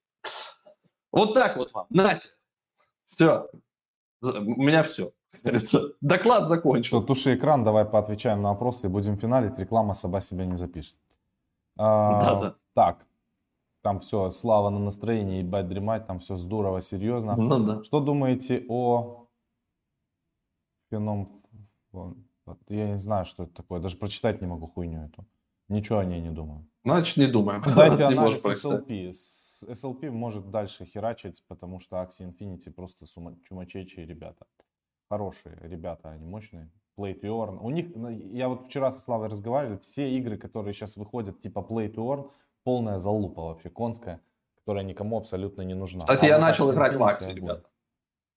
[1.12, 1.88] Вот так вот вам.
[1.90, 2.30] Нате.
[3.08, 3.50] Все.
[4.22, 5.12] У меня все
[6.02, 6.98] доклад закончил.
[6.98, 9.58] Что, туши экран, давай поотвечаем на вопросы и будем финалить.
[9.58, 10.96] Реклама сама себя не запишет.
[11.78, 12.56] А, да, да.
[12.74, 13.06] Так,
[13.82, 17.36] там все, слава на настроении, ебать, дремать, там все здорово, серьезно.
[17.36, 17.84] Ну, да.
[17.84, 19.28] Что думаете о
[20.90, 21.28] феном...
[22.70, 25.26] Я не знаю, что это такое, даже прочитать не могу хуйню эту.
[25.70, 26.66] Ничего о ней не думаю.
[26.84, 27.64] Значит, не думаем.
[27.76, 29.12] Дайте анализ SLP.
[29.70, 33.06] SLP может дальше херачить, потому что Axie Infinity просто
[33.48, 34.46] чумачечие ребята
[35.14, 36.70] хорошие ребята, они мощные.
[36.98, 37.58] Play to Earn.
[37.62, 41.60] У них, ну, я вот вчера со Славой разговаривал, все игры, которые сейчас выходят, типа
[41.60, 42.30] Play to Earn,
[42.64, 44.20] полная залупа вообще, конская,
[44.56, 46.02] которая никому абсолютно не нужна.
[46.02, 47.70] Кстати, а я начал играть в Аксе, ребята.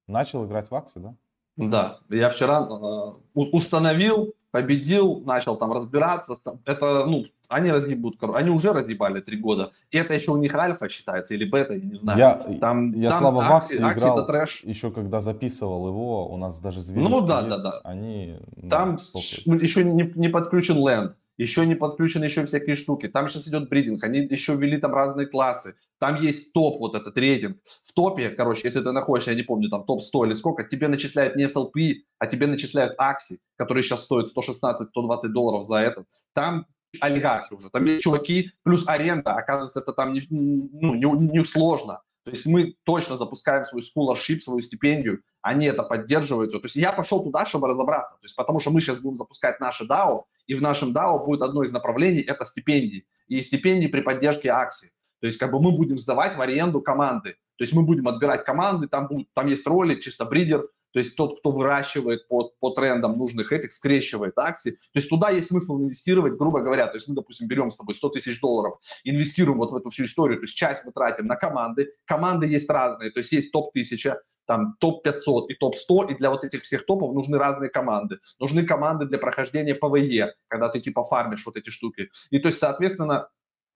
[0.07, 1.17] Начал играть в Аксе, да?
[1.57, 6.37] Да, я вчера э, установил, победил, начал там разбираться.
[6.65, 9.71] Это, ну, они разъебут, они уже разъебали три года.
[9.91, 12.19] И это еще у них альфа считается или бета, я не знаю.
[12.19, 14.63] Я, там, я там Слава Вакс играл, это трэш.
[14.65, 17.03] еще когда записывал его, у нас даже зверь.
[17.03, 17.81] Ну да, есть, да, да.
[17.85, 18.37] Они...
[18.57, 18.99] Ну, там
[19.45, 23.09] ну, еще не, не подключен ленд, еще не подключены еще всякие штуки.
[23.09, 25.75] Там сейчас идет бридинг, они еще ввели там разные классы.
[25.99, 27.59] Там есть топ, вот этот рейтинг.
[27.85, 31.37] В топе, короче, если ты находишься, я не помню, там топ-100 или сколько, тебе начисляют
[31.37, 36.05] не SLP, а тебе начисляют акси, которые сейчас стоят 116-120 долларов за это.
[36.35, 36.67] Там
[37.01, 42.03] олигархи уже, там есть чуваки, плюс аренда, оказывается, это там не, ну, не, не сложно.
[42.25, 46.51] То есть мы точно запускаем свой scholarship, свою стипендию, они это поддерживают.
[46.51, 48.17] То есть я пошел туда, чтобы разобраться.
[48.17, 51.43] То есть потому что мы сейчас будем запускать наше DAO, и в нашем DAO будет
[51.43, 53.07] одно из направлений– это стипендии.
[53.29, 54.91] И стипендии при поддержке акций.
[55.21, 57.37] То есть как бы мы будем сдавать в аренду команды.
[57.57, 61.17] То есть мы будем отбирать команды, там, будут, там есть роли, чисто бридер, то есть
[61.17, 64.73] тот, кто выращивает по, по трендам нужных этих, скрещивает акции.
[64.73, 66.87] То есть туда есть смысл инвестировать, грубо говоря.
[66.87, 70.05] То есть мы, допустим, берем с тобой 100 тысяч долларов, инвестируем вот в эту всю
[70.07, 71.93] историю, то есть часть мы тратим на команды.
[72.07, 76.63] Команды есть разные, то есть есть топ-1000, там топ-500 и топ-100, и для вот этих
[76.63, 78.19] всех топов нужны разные команды.
[78.39, 82.11] Нужны команды для прохождения PvE, когда ты типа фармишь вот эти штуки.
[82.31, 83.29] И то есть, соответственно,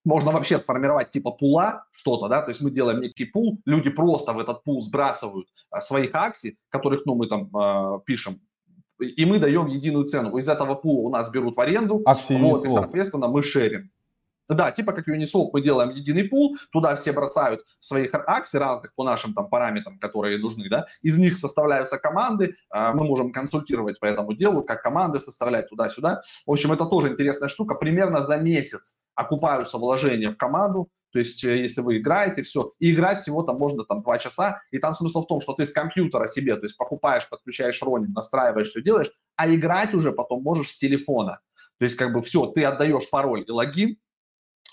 [0.04, 4.32] можно вообще сформировать типа пула что-то, да, то есть мы делаем некий пул, люди просто
[4.32, 8.40] в этот пул сбрасывают а, своих акций, которых, ну, мы там э, пишем,
[8.98, 10.36] и мы даем единую цену.
[10.36, 13.90] Из этого пула у нас берут в аренду, Акции вот, и, соответственно, мы шерим.
[14.54, 19.04] Да, типа как Uniswap мы делаем единый пул, туда все бросают своих акций разных по
[19.04, 24.06] нашим там параметрам, которые нужны, да, из них составляются команды, а, мы можем консультировать по
[24.06, 26.22] этому делу, как команды составлять туда-сюда.
[26.46, 27.74] В общем, это тоже интересная штука.
[27.74, 32.92] Примерно за месяц окупаются вложения в команду, то есть, э, если вы играете, все, и
[32.92, 35.72] играть всего там можно там два часа, и там смысл в том, что ты с
[35.72, 40.70] компьютера себе, то есть покупаешь, подключаешь ронин, настраиваешь, все делаешь, а играть уже потом можешь
[40.70, 41.40] с телефона.
[41.78, 43.96] То есть, как бы все, ты отдаешь пароль и логин,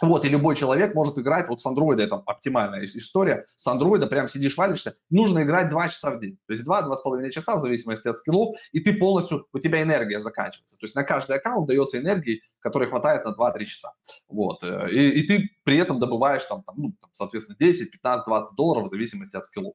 [0.01, 4.27] вот, и любой человек может играть, вот с андроида, это оптимальная история, с андроида прям
[4.27, 8.15] сидишь, валишься, нужно играть 2 часа в день, то есть 2-2,5 часа в зависимости от
[8.15, 12.41] скиллов, и ты полностью, у тебя энергия заканчивается, то есть на каждый аккаунт дается энергии,
[12.59, 13.93] которой хватает на 2-3 часа,
[14.27, 18.25] вот, э, и, и ты при этом добываешь там, там, ну, там соответственно, 10, 15,
[18.27, 19.73] 20 долларов в зависимости от скиллов.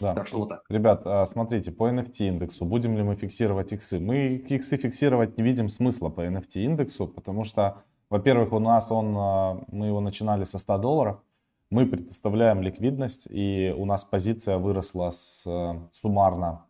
[0.00, 0.14] Да.
[0.14, 0.62] Так что вот так.
[0.68, 4.00] Ребят, а, смотрите, по NFT индексу, будем ли мы фиксировать иксы?
[4.00, 9.14] Мы иксы фиксировать не видим смысла по NFT индексу, потому что во-первых, у нас он,
[9.16, 11.22] а, мы его начинали со 100 долларов.
[11.70, 16.66] Мы предоставляем ликвидность, и у нас позиция выросла с, э, суммарно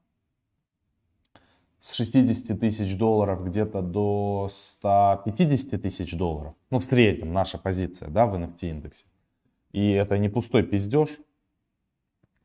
[1.80, 6.54] с 60 тысяч долларов где-то до 150 тысяч долларов.
[6.70, 9.06] Ну, в среднем наша позиция, да, в NFT индексе.
[9.72, 11.18] И это не пустой пиздеж.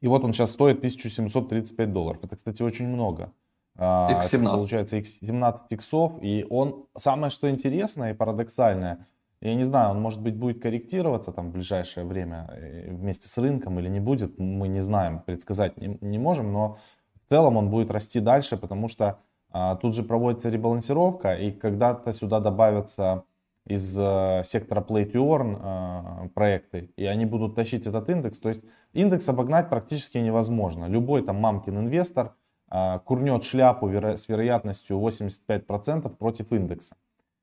[0.02, 2.24] И вот он сейчас стоит 1735 долларов.
[2.24, 3.32] Это, кстати, очень много.
[3.78, 4.48] X17.
[4.48, 6.14] А, получается X17 иксов.
[6.22, 9.06] И он, самое что интересное и парадоксальное,
[9.40, 13.38] я не знаю, он может быть будет корректироваться там в ближайшее время э, вместе с
[13.38, 16.78] рынком или не будет, мы не знаем, предсказать не, не можем, но
[17.24, 19.20] в целом он будет расти дальше, потому что
[19.52, 23.26] а, тут же проводится ребалансировка, и когда-то сюда добавятся
[23.68, 28.40] из а, сектора Play to Earn а, проекты, и они будут тащить этот индекс.
[28.40, 28.64] То есть
[28.94, 30.86] индекс обогнать практически невозможно.
[30.86, 32.34] Любой там мамкин инвестор–
[32.70, 36.98] курнет шляпу с вероятностью 85% против индекса.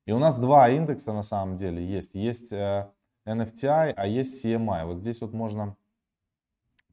[0.07, 2.15] И у нас два индекса на самом деле есть.
[2.15, 2.91] Есть э,
[3.27, 4.85] NFTI, а есть CMI.
[4.85, 5.77] Вот здесь вот можно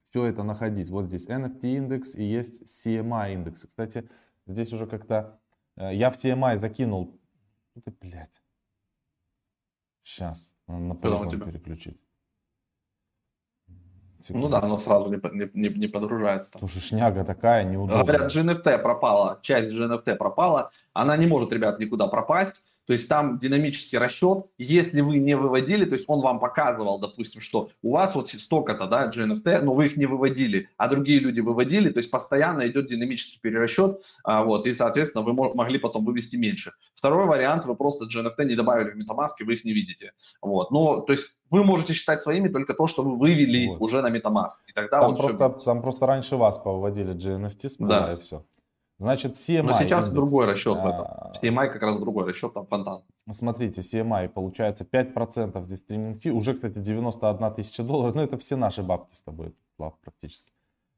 [0.10, 0.90] все это находить.
[0.90, 3.66] Вот здесь NFT индекс и есть CMI индекс.
[3.66, 4.10] Кстати,
[4.48, 5.40] здесь уже как-то
[5.76, 7.20] э, я в CMI закинул.
[7.76, 8.42] Ну ты, блядь.
[10.04, 12.02] Сейчас, надо на полигон переключить.
[14.30, 16.52] Ну да, оно сразу не, не, не подгружается.
[16.52, 18.04] Тоже шняга такая неудобная.
[18.04, 22.64] Говорят, GNFT пропала, часть GNFT пропала, она не может, ребят, никуда пропасть.
[22.92, 27.40] То есть там динамический расчет, если вы не выводили, то есть он вам показывал, допустим,
[27.40, 31.40] что у вас вот столько-то, да, GNFT, но вы их не выводили, а другие люди
[31.40, 36.36] выводили, то есть постоянно идет динамический перерасчет, а, вот, и, соответственно, вы могли потом вывести
[36.36, 36.74] меньше.
[36.94, 40.12] Второй вариант, вы просто GNFT не добавили в MetaMask, вы их не видите.
[40.42, 43.80] Вот, ну, то есть вы можете считать своими только то, что вы вывели вот.
[43.80, 44.68] уже на MetaMask.
[44.68, 48.14] И тогда там, просто, там просто раньше вас повыводили GNFT, да.
[48.14, 48.46] и все.
[49.02, 49.64] Значит, CMI...
[49.64, 51.08] Но сейчас индекс, другой расчет в этом.
[51.08, 53.02] А, CMI как раз другой расчет, там фонтан.
[53.32, 56.30] Смотрите, CMI получается 5% здесь стриминг фи.
[56.30, 58.14] Уже, кстати, 91 тысяча долларов.
[58.14, 60.52] Ну, это все наши бабки с тобой, Слав, практически.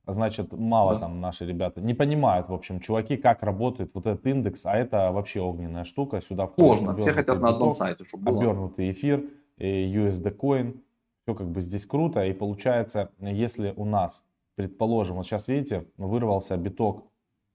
[0.06, 1.00] Значит, мало да.
[1.00, 5.14] там наши ребята не понимают, в общем, чуваки, как работает вот этот индекс, а это
[5.14, 6.20] вообще огненная штука.
[6.20, 8.42] Сюда Сложно, все хотят на одном сайте, чтобы было.
[8.42, 9.24] Обернутый эфир,
[9.58, 10.82] USD Coin,
[11.24, 12.26] все как бы здесь круто.
[12.26, 14.26] И получается, если у нас,
[14.56, 17.06] предположим, вот сейчас видите, вырвался биток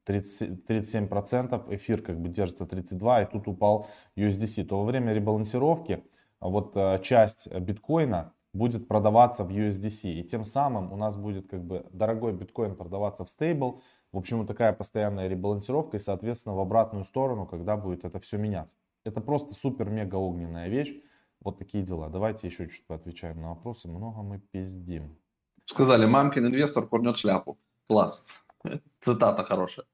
[0.09, 3.87] 30, 37%, эфир как бы держится 32, и тут упал
[4.17, 6.03] USDC, то во время ребалансировки
[6.41, 11.63] вот э, часть биткоина будет продаваться в USDC, и тем самым у нас будет как
[11.63, 17.05] бы дорогой биткоин продаваться в стейбл, в общем, такая постоянная ребалансировка, и, соответственно, в обратную
[17.05, 18.77] сторону, когда будет это все меняться.
[19.05, 20.95] Это просто супер-мега огненная вещь.
[21.41, 22.09] Вот такие дела.
[22.09, 23.89] Давайте еще чуть поотвечаем на вопросы.
[23.89, 25.19] Много мы пиздим.
[25.67, 27.59] Сказали, мамкин инвестор курнет шляпу.
[27.87, 28.27] Класс.
[29.01, 29.85] Цитата хорошая.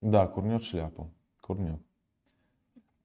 [0.00, 1.10] Да, курнет шляпу.
[1.40, 1.80] Курнет.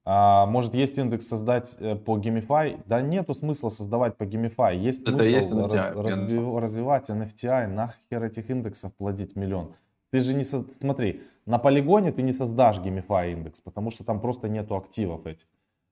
[0.08, 2.80] А, может, есть индекс создать э, по Gamify?
[2.86, 4.76] Да нету смысла создавать по Gamify.
[4.76, 7.66] Есть Это смысл есть NFTI, раз, разви, развивать NFTI.
[7.66, 9.74] Нахер этих индексов плодить миллион.
[10.10, 10.44] Ты же не...
[10.44, 10.64] Со...
[10.80, 15.48] Смотри, на полигоне ты не создашь Gamify индекс, потому что там просто нету активов этих.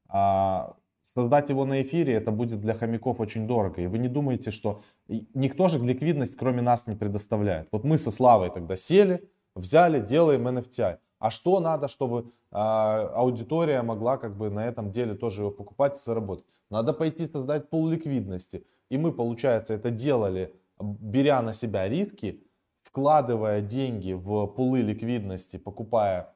[0.09, 3.83] А создать его на эфире, это будет для хомяков очень дорого.
[3.83, 4.81] И вы не думаете, что...
[5.09, 7.67] Никто же ликвидность, кроме нас, не предоставляет.
[7.73, 10.99] Вот мы со Славой тогда сели, взяли, делаем NFTI.
[11.19, 15.97] А что надо, чтобы э, аудитория могла как бы на этом деле тоже его покупать
[15.97, 16.45] и заработать?
[16.71, 18.67] Надо пойти создать пул ликвидности.
[18.91, 22.43] И мы, получается, это делали, беря на себя риски,
[22.83, 26.35] вкладывая деньги в пулы ликвидности, покупая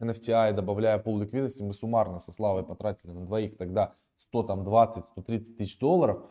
[0.00, 5.04] NFTI, добавляя пул ликвидности, мы суммарно со Славой потратили на двоих тогда 100, там, 20,
[5.12, 6.22] 130 тысяч долларов,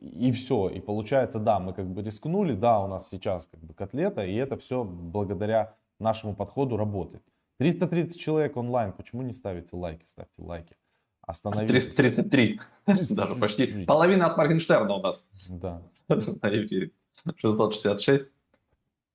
[0.00, 0.68] и все.
[0.68, 4.34] И получается, да, мы как бы рискнули, да, у нас сейчас как бы котлета, и
[4.34, 7.22] это все благодаря нашему подходу работает.
[7.58, 10.04] 330 человек онлайн, почему не ставите лайки?
[10.06, 10.76] Ставьте лайки.
[11.24, 11.94] Остановитесь.
[11.94, 12.60] 333.
[12.86, 13.16] 333.
[13.16, 15.28] Даже почти половина от Моргенштерна у нас.
[15.48, 15.82] Да.
[16.08, 16.90] На эфире.
[17.36, 18.30] 666.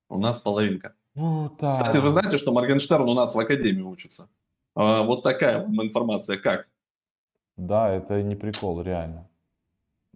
[0.08, 0.94] У нас половинка.
[1.14, 1.74] Вот так.
[1.74, 4.30] Кстати, вы знаете, что Моргенштерн у нас в Академии учится?
[4.74, 6.38] А, вот такая вам информация.
[6.38, 6.68] Как?
[7.56, 9.28] Да, это не прикол, реально.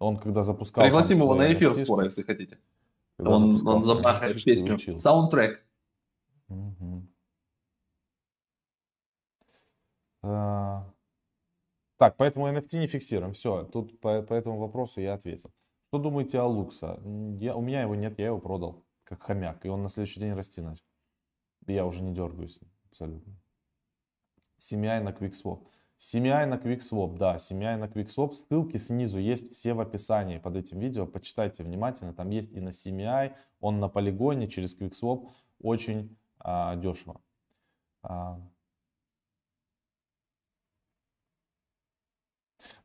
[0.02, 0.84] Он когда запускал...
[0.84, 2.58] Пригласим его на эфир NFT, скоро, если хотите.
[3.18, 4.96] Он, он забахает песню.
[4.96, 5.64] Саундтрек.
[6.48, 7.06] Угу.
[10.22, 10.92] А...
[11.98, 13.32] Так, поэтому NFT не фиксируем.
[13.32, 15.52] Все, тут по, по этому вопросу я ответил.
[15.88, 17.00] Что думаете о Лукса?
[17.38, 19.64] Я, у меня его нет, я его продал как хомяк.
[19.64, 20.84] И он на следующий день расти начал.
[21.66, 22.58] Я уже не дергаюсь
[22.90, 23.34] абсолютно.
[24.58, 25.66] CMI на QuickSwap.
[26.02, 28.34] CMI на QuickSwap, да, CMI на QuickSwap.
[28.34, 31.06] Ссылки снизу есть все в описании под этим видео.
[31.06, 32.12] Почитайте внимательно.
[32.12, 35.28] Там есть и на CMI, он на полигоне через QuickSwap.
[35.60, 37.20] Очень а, дешево.
[38.02, 38.40] А.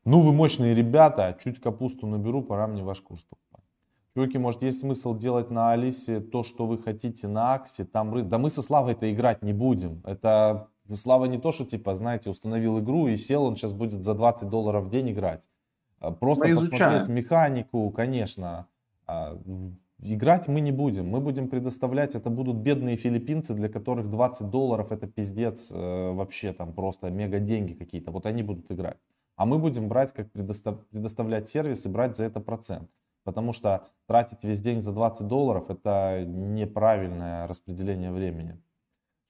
[0.04, 3.64] Ну, вы мощные ребята, чуть капусту наберу, пора мне ваш курс покупать.
[4.14, 8.38] Чуваки, может, есть смысл делать на Алисе то, что вы хотите на Аксе, там Да
[8.38, 10.02] мы со Славой-то играть не будем.
[10.04, 14.14] Это Слава не то, что, типа, знаете, установил игру и сел, он сейчас будет за
[14.14, 15.44] 20 долларов в день играть.
[16.00, 18.66] А просто посмотреть механику, конечно.
[19.06, 19.38] А,
[20.00, 21.08] играть мы не будем.
[21.08, 26.52] Мы будем предоставлять, это будут бедные филиппинцы, для которых 20 долларов это пиздец э, вообще,
[26.52, 28.10] там просто мега деньги какие-то.
[28.10, 28.98] Вот они будут играть.
[29.36, 32.90] А мы будем брать, как предостав, предоставлять сервис и брать за это процент.
[33.24, 38.58] Потому что тратить весь день за 20 долларов это неправильное распределение времени.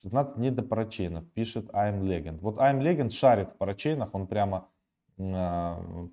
[0.01, 2.39] 16 не до парачейнов, пишет I'm Legend.
[2.39, 4.67] Вот I'm Legend шарит в парачейнах, он прямо
[5.17, 6.07] э,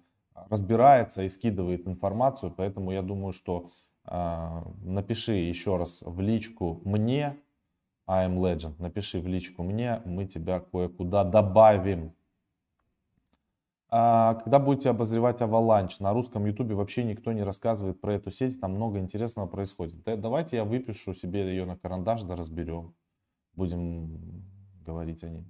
[0.50, 3.70] разбирается и скидывает информацию, поэтому я думаю, что
[4.06, 7.36] э, напиши еще раз в личку мне,
[8.08, 12.12] I'm Legend, напиши в личку мне, мы тебя кое-куда добавим.
[13.88, 18.60] А когда будете обозревать Avalanche, на русском ютубе вообще никто не рассказывает про эту сеть,
[18.60, 20.02] там много интересного происходит.
[20.02, 22.94] давайте я выпишу себе ее на карандаш, да разберем
[23.56, 24.44] будем
[24.84, 25.44] говорить о ней.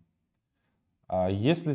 [1.08, 1.74] А есть ли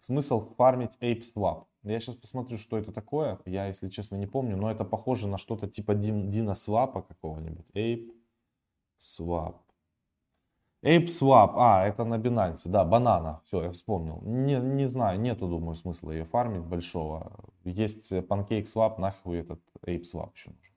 [0.00, 1.66] смысл фармить Ape Swap?
[1.82, 3.38] Я сейчас посмотрю, что это такое.
[3.44, 7.66] Я, если честно, не помню, но это похоже на что-то типа Дина Свапа какого-нибудь.
[7.74, 8.10] Ape
[8.98, 9.56] Swap.
[10.84, 14.20] Ape Swap, а, это на Binance, да, банана, все, я вспомнил.
[14.22, 17.32] Не, не знаю, нету, думаю, смысла ее фармить большого.
[17.62, 20.71] Есть Pancake Swap, нахуй этот Ape Swap еще нужен.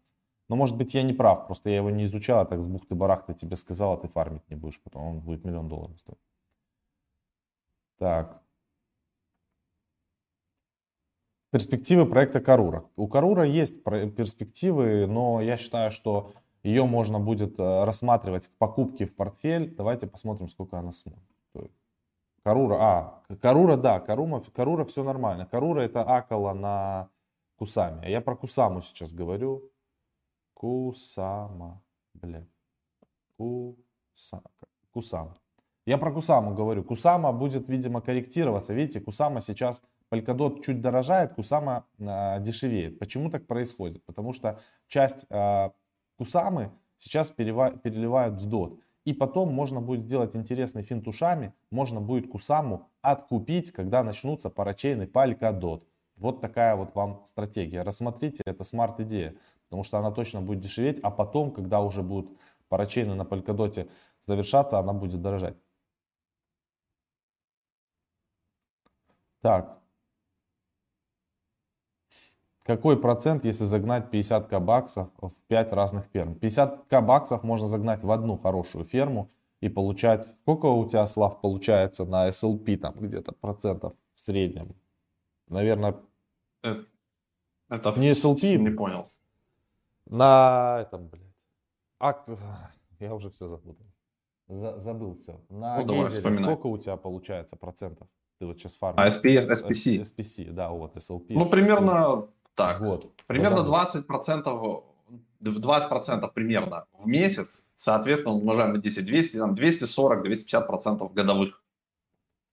[0.48, 3.34] Но может быть я не прав, просто я его не изучал, а так с бухты-барахты
[3.34, 6.20] тебе сказал, а ты фармить не будешь, потом он будет миллион долларов стоить.
[7.98, 8.42] Так.
[11.52, 12.86] Перспективы проекта Карура.
[12.96, 16.34] У Карура есть перспективы, но я считаю, что
[16.64, 19.74] ее можно будет э, рассматривать к покупке в портфель.
[19.76, 21.20] Давайте посмотрим, сколько она стоит.
[22.44, 25.48] Карура, а, Карура, да, Карума, Карура все нормально.
[25.48, 27.10] Карура это Акала на
[27.56, 28.06] Кусами.
[28.06, 29.72] А я про Кусаму сейчас говорю.
[30.56, 31.84] Кусама.
[32.14, 32.50] Блядь.
[33.38, 34.42] Куса...
[34.92, 35.36] Кусама.
[35.86, 36.84] Я про Кусаму говорю.
[36.84, 38.74] Кусама будет, видимо, корректироваться.
[38.74, 42.98] Видите, Кусама сейчас, Polkadot чуть дорожает, Кусама э, дешевеет.
[42.98, 44.04] Почему так происходит?
[44.06, 45.70] Потому что часть э,
[46.18, 48.80] Кусамы сейчас перева- переливают в DOT.
[49.04, 51.54] И потом можно будет сделать интересный финт ушами.
[51.70, 55.84] Можно будет Кусаму откупить, когда начнутся парачейны Polkadot.
[56.16, 57.84] Вот такая вот вам стратегия.
[57.84, 59.36] Рассмотрите, это смарт-идея
[59.70, 62.32] потому что она точно будет дешеветь, а потом, когда уже будут
[62.70, 63.90] парачейны на Polkadot
[64.20, 65.56] завершаться, она будет дорожать.
[69.42, 69.80] Так.
[72.64, 76.34] Какой процент, если загнать 50к баксов в 5 разных ферм?
[76.34, 79.30] 50к баксов можно загнать в одну хорошую ферму
[79.62, 80.26] и получать...
[80.42, 84.76] Сколько у тебя, Слав, получается на SLP там где-то процентов в среднем?
[85.48, 85.96] Наверное...
[86.64, 86.86] Это,
[87.70, 88.56] это не SLP?
[88.56, 89.12] Не понял.
[90.08, 91.26] На этом, блядь.
[92.00, 92.24] А,
[93.00, 93.86] я уже все запутал.
[94.48, 95.42] За, забыл все.
[95.50, 98.08] На ну, гейзере сколько у тебя получается процентов?
[98.40, 99.02] Ты вот сейчас фармишь.
[99.02, 100.02] А SPF, SPC?
[100.02, 101.28] SPC, да, вот, SLP.
[101.30, 101.50] Ну, SPC.
[101.50, 102.82] примерно так.
[102.82, 103.16] Вот.
[103.28, 104.84] Примерно 20 процентов
[105.42, 111.62] 20% примерно в месяц, соответственно, умножаем на 10, 200, там 240-250% процентов годовых.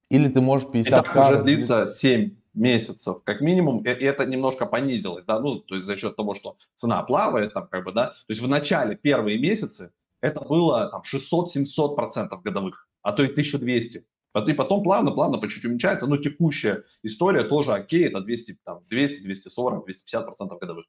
[0.09, 5.25] Или ты можешь 50 Это уже длится 7 месяцев, как минимум, и это немножко понизилось,
[5.25, 8.31] да, ну, то есть за счет того, что цена плавает, там, как бы, да, то
[8.31, 14.05] есть в начале, первые месяцы, это было там 600-700 процентов годовых, а то и 1200.
[14.47, 19.25] И потом плавно-плавно по чуть-чуть уменьшается, но текущая история тоже окей, это 200, там, 200,
[19.25, 20.87] 240, 250 процентов годовых.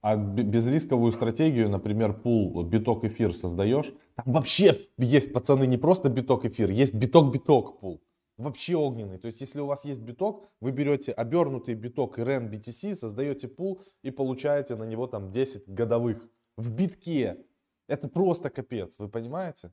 [0.00, 6.44] А безрисковую стратегию, например, пул биток эфир создаешь, там вообще есть, пацаны, не просто биток
[6.44, 8.00] эфир, есть биток-биток пул.
[8.36, 9.18] Вообще огненный.
[9.18, 13.80] То есть, если у вас есть биток, вы берете обернутый биток REN BTC, создаете пул
[14.02, 17.46] и получаете на него там 10 годовых в битке.
[17.88, 19.72] Это просто капец, вы понимаете?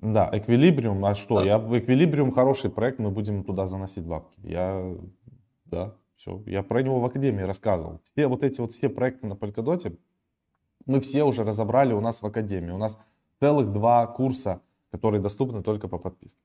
[0.00, 1.40] Да, Эквилибриум, а что?
[1.40, 1.44] Да.
[1.44, 4.38] Я Эквилибриум хороший проект, мы будем туда заносить бабки.
[4.42, 4.96] Я,
[5.64, 6.42] да, все.
[6.46, 8.00] Я про него в Академии рассказывал.
[8.04, 9.96] Все вот эти вот все проекты на Polkadot,
[10.86, 12.70] мы все уже разобрали у нас в Академии.
[12.70, 12.98] У нас
[13.40, 16.40] целых два курса, которые доступны только по подписке.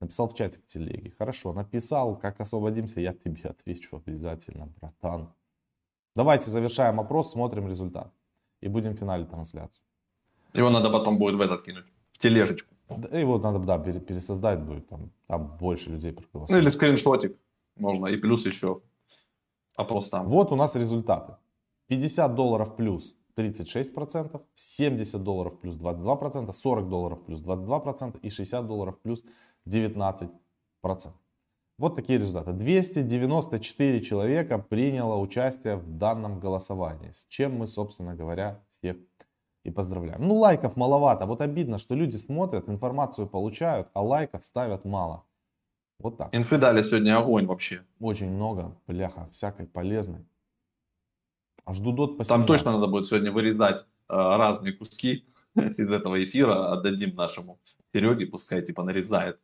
[0.00, 1.12] Написал в чате к телеге.
[1.18, 5.28] Хорошо, написал, как освободимся, я тебе отвечу обязательно, братан.
[6.14, 8.12] Давайте завершаем опрос, смотрим результат.
[8.60, 9.82] И будем финалить трансляцию.
[10.54, 12.72] Его надо потом будет в этот кинуть, в тележечку.
[12.88, 16.50] Да, его надо, да, пересоздать будет, там, там больше людей проголосуют.
[16.50, 17.36] Ну или скриншотик
[17.76, 18.80] можно, и плюс еще
[19.74, 20.28] опрос там.
[20.28, 21.36] Вот у нас результаты.
[21.88, 28.98] 50 долларов плюс 36%, 70 долларов плюс 22%, 40 долларов плюс 22% и 60 долларов
[29.00, 29.22] плюс
[29.68, 30.30] 19%.
[31.76, 32.52] Вот такие результаты.
[32.52, 38.96] 294 человека приняло участие в данном голосовании, с чем мы, собственно говоря, всех
[39.64, 40.22] и поздравляем.
[40.22, 41.26] Ну, лайков маловато.
[41.26, 45.24] Вот обидно, что люди смотрят, информацию получают, а лайков ставят мало.
[45.98, 46.34] Вот так.
[46.34, 47.80] Инфы дали сегодня огонь вообще.
[47.98, 50.24] Очень много, бляха, всякой полезной.
[51.64, 56.22] А жду дот по Там точно надо будет сегодня вырезать э, разные куски из этого
[56.22, 57.60] эфира, отдадим нашему
[57.92, 59.40] Сереге, пускай типа нарезает.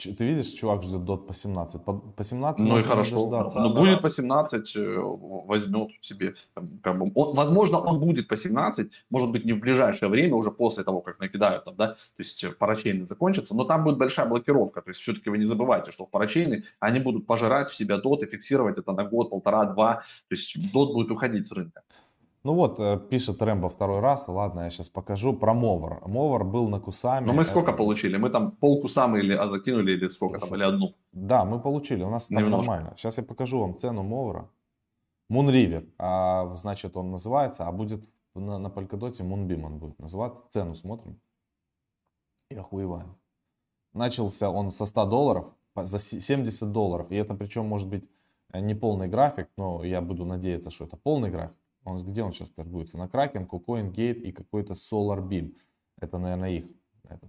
[0.00, 1.84] Ты видишь, чувак ждет дот по 17.
[1.84, 3.26] По, по 17 ну и хорошо.
[3.26, 3.60] Дождаться.
[3.60, 6.34] Ну, будет по 17, э, возьмет себе.
[6.82, 10.50] Как бы, он, возможно, он будет по 17, может быть, не в ближайшее время, уже
[10.50, 14.26] после того, как накидают там, да, то есть э, парачейны закончатся, но там будет большая
[14.26, 14.82] блокировка.
[14.82, 18.26] То есть все-таки вы не забывайте, что парачейны, они будут пожирать в себя дот и
[18.26, 19.96] фиксировать это на год, полтора, два.
[20.28, 21.82] То есть дот будет уходить с рынка.
[22.42, 24.24] Ну вот, э, пишет Рэмбо второй раз.
[24.26, 26.00] Ладно, я сейчас покажу про Мовар.
[26.06, 27.26] Мовар был на Кусами.
[27.26, 27.76] Но мы сколько это...
[27.76, 28.16] получили?
[28.16, 30.94] Мы там пол Кусамы или а, закинули, или сколько Слушай, там, или одну?
[31.12, 32.02] Да, мы получили.
[32.02, 32.70] У нас там Немножко.
[32.70, 32.94] нормально.
[32.96, 34.48] Сейчас я покажу вам цену Мовара.
[35.30, 40.42] Moonriver, а, значит, он называется, а будет на, на Polkadot Moonbeam он будет называться.
[40.50, 41.20] Цену смотрим.
[42.50, 43.16] И охуеваем.
[43.92, 45.44] Начался он со 100 долларов,
[45.76, 47.10] за 70 долларов.
[47.10, 48.08] И это причем может быть
[48.52, 51.59] э, не полный график, но я буду надеяться, что это полный график.
[51.84, 52.98] Он, где он сейчас торгуется?
[52.98, 55.54] На Kraken, KuCoin Gate и какой-то Solar Beam.
[56.00, 56.66] Это, наверное, их.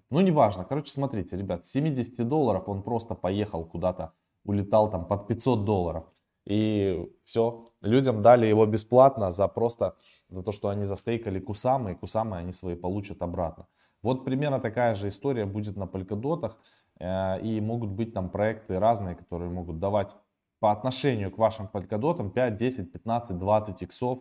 [0.10, 0.64] Ну, неважно.
[0.64, 6.06] Короче, смотрите, ребят, 70 долларов он просто поехал куда-то, улетал там под 500 долларов.
[6.46, 9.96] И все, людям дали его бесплатно за просто
[10.30, 13.68] за то, что они застейкали кусамы, и кусамы они свои получат обратно.
[14.02, 16.58] Вот примерно такая же история будет на полькодотах.
[17.00, 20.16] Э, и могут быть там проекты разные, которые могут давать
[20.60, 24.20] по отношению к вашим полькодотам 5, 10, 15, 20 иксов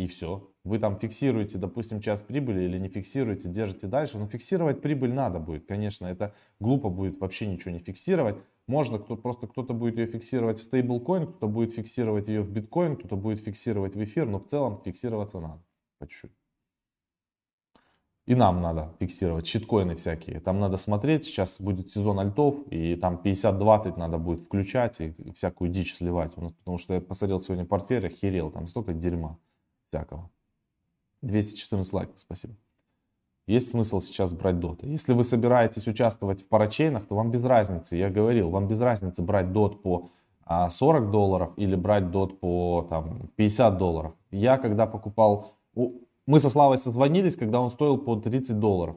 [0.00, 0.50] и все.
[0.64, 4.16] Вы там фиксируете, допустим, час прибыли или не фиксируете, держите дальше.
[4.16, 6.06] Но фиксировать прибыль надо будет, конечно.
[6.06, 8.38] Это глупо будет вообще ничего не фиксировать.
[8.66, 12.96] Можно, кто, просто кто-то будет ее фиксировать в стейблкоин, кто-то будет фиксировать ее в биткоин,
[12.96, 15.62] кто-то будет фиксировать в эфир, но в целом фиксироваться надо
[15.98, 16.32] по чуть-чуть.
[18.24, 20.40] И нам надо фиксировать щиткоины всякие.
[20.40, 25.70] Там надо смотреть, сейчас будет сезон альтов, и там 50-20 надо будет включать и всякую
[25.70, 26.34] дичь сливать.
[26.34, 29.38] Потому что я посмотрел сегодня портфель, охерел, там столько дерьма
[29.90, 30.30] всякого.
[31.22, 32.54] 214 лайков, спасибо.
[33.46, 34.86] Есть смысл сейчас брать доты.
[34.86, 39.22] Если вы собираетесь участвовать в парачейнах, то вам без разницы, я говорил, вам без разницы
[39.22, 40.10] брать дот по
[40.46, 44.12] 40 а, долларов или брать дот по там, 50 долларов.
[44.30, 48.96] Я когда покупал, мы со Славой созвонились, когда он стоил по 30 долларов.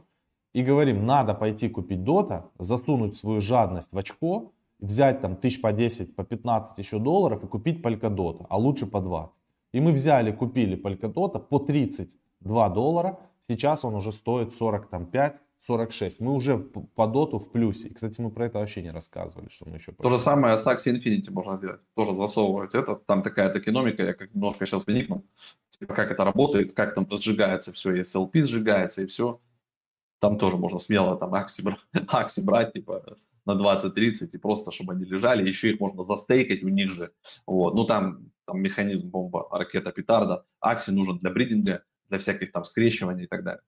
[0.53, 5.71] И говорим, надо пойти купить дота, засунуть свою жадность в очко, взять там тысяч по
[5.71, 9.33] 10, по 15 еще долларов и купить палькодота, а лучше по 20.
[9.73, 13.19] И мы взяли, купили Polkadot по 32 доллара.
[13.47, 16.19] Сейчас он уже стоит 45, 46.
[16.19, 17.87] Мы уже по доту в плюсе.
[17.87, 19.91] И, кстати, мы про это вообще не рассказывали, что мы еще...
[19.93, 21.81] То же самое с Axie Infinity можно сделать.
[21.95, 22.95] Тоже засовывать это.
[22.95, 25.23] Там такая токеномика, я как немножко сейчас вникну.
[25.69, 29.39] Типа, как это работает, как там сжигается все, и SLP сжигается, и все.
[30.19, 31.63] Там тоже можно смело там акции,
[32.07, 35.47] акции брать, типа, на 20-30, и просто, чтобы они лежали.
[35.47, 37.11] Еще их можно застейкать у них же.
[37.47, 37.73] Вот.
[37.73, 40.45] Ну, там там механизм бомба, ракета петарда.
[40.59, 43.61] Акси нужен для бридинга, для всяких там скрещиваний и так далее.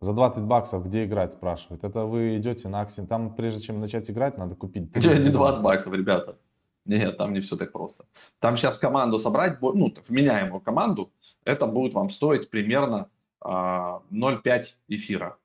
[0.00, 1.82] За 20 баксов где играть, спрашивают.
[1.82, 3.06] Это вы идете на Акси.
[3.06, 4.94] Там, прежде чем начать играть, надо купить.
[4.96, 6.38] Не 20 баксов, ребята.
[6.84, 8.04] Нет, там не все так просто.
[8.38, 11.12] Там сейчас команду собрать, ну, вменяемую команду,
[11.44, 13.10] это будет вам стоить примерно
[13.40, 15.36] а, 0,5 эфира.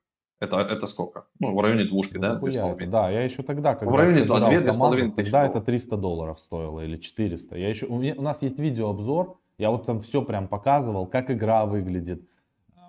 [0.41, 1.27] Это, это сколько?
[1.39, 2.39] Ну, в районе двушки, ну, да?
[2.43, 6.81] Это, да, я еще тогда, когда в районе 2 команду, тогда это 300 долларов стоило
[6.81, 7.57] или 400.
[7.57, 12.27] Я еще, у нас есть видеообзор, я вот там все прям показывал, как игра выглядит.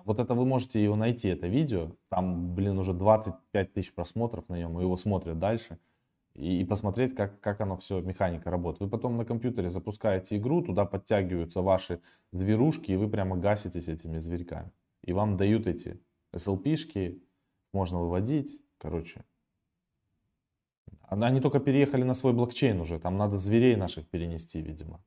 [0.03, 1.91] Вот это вы можете его найти, это видео.
[2.09, 5.77] Там, блин, уже 25 тысяч просмотров на нем, и его смотрят дальше
[6.33, 8.81] и, и посмотреть, как, как оно все, механика работает.
[8.81, 12.01] Вы потом на компьютере запускаете игру, туда подтягиваются ваши
[12.31, 14.71] зверушки, и вы прямо гаситесь этими зверьками.
[15.03, 16.01] И вам дают эти
[16.33, 17.21] SLP-шки,
[17.73, 19.25] можно выводить, короче.
[21.01, 25.03] Они только переехали на свой блокчейн уже, там надо зверей наших перенести, видимо.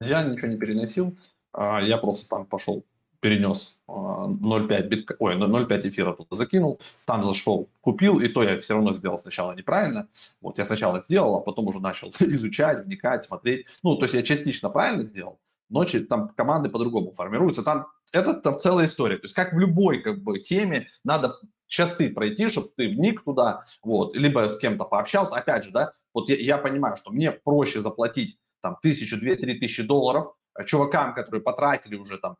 [0.00, 1.16] Я ничего не переносил,
[1.52, 2.84] а, я просто там пошел
[3.20, 5.16] перенес 0,5 битка...
[5.18, 9.52] Ой, 0,5 эфира туда закинул, там зашел, купил, и то я все равно сделал сначала
[9.52, 10.06] неправильно.
[10.40, 13.66] Вот я сначала сделал, а потом уже начал изучать, вникать, смотреть.
[13.82, 15.40] Ну, то есть я частично правильно сделал,
[15.70, 17.62] но там команды по-другому формируются.
[17.62, 19.16] Там это там целая история.
[19.16, 21.36] То есть как в любой как бы теме надо
[21.66, 25.36] часты пройти, чтобы ты вник туда, вот, либо с кем-то пообщался.
[25.36, 29.58] Опять же, да, вот я, я понимаю, что мне проще заплатить там тысячу, две, три
[29.58, 30.34] тысячи долларов
[30.64, 32.36] чувакам, которые потратили уже там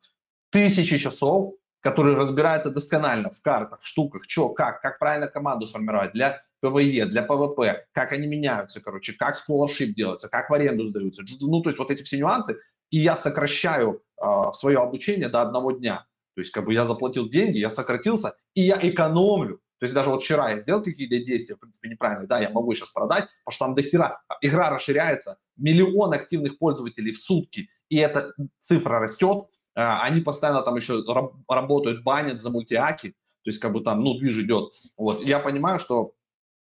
[0.51, 6.43] тысячи часов, которые разбираются досконально в картах, штуках, что, как, как правильно команду сформировать для
[6.61, 11.23] PvE, для PvP, как они меняются, короче, как scholarship делается, как в аренду сдаются.
[11.41, 12.57] Ну, то есть вот эти все нюансы.
[12.91, 16.07] И я сокращаю э, свое обучение до одного дня.
[16.35, 19.61] То есть как бы я заплатил деньги, я сократился, и я экономлю.
[19.79, 22.73] То есть даже вот вчера я сделал какие-то действия, в принципе, неправильные, да, я могу
[22.75, 27.97] сейчас продать, потому что там до хера, игра расширяется, миллион активных пользователей в сутки, и
[27.99, 31.05] эта цифра растет, а, они постоянно там еще
[31.49, 34.73] работают, банят за мультиаки, то есть как бы там, ну, движ идет.
[34.97, 36.15] Вот, я понимаю, что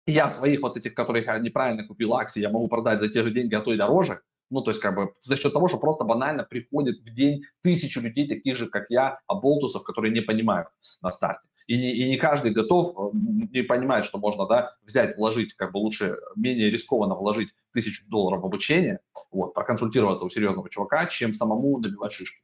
[0.05, 3.31] я своих вот этих, которых я неправильно купил акции, я могу продать за те же
[3.31, 4.21] деньги, а то и дороже.
[4.55, 7.99] Ну, то есть, как бы, за счет того, что просто банально приходит в день тысячу
[7.99, 10.69] людей, таких же, как я, оболтусов, которые не понимают
[11.01, 11.45] на старте.
[11.67, 13.17] И не, и не каждый готов, э,
[13.51, 18.43] не понимает, что можно, да, взять, вложить, как бы лучше, менее рискованно вложить тысячу долларов
[18.43, 22.41] в обучение, вот, проконсультироваться у серьезного чувака, чем самому набивать шишки.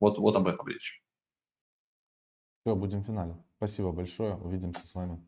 [0.00, 1.04] Вот, вот об этом речь.
[2.62, 3.36] Все, будем в финале.
[3.58, 4.34] Спасибо большое.
[4.34, 5.24] Увидимся с вами.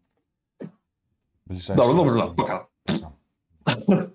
[1.69, 2.67] Да, ну, пока.
[2.87, 4.09] пока.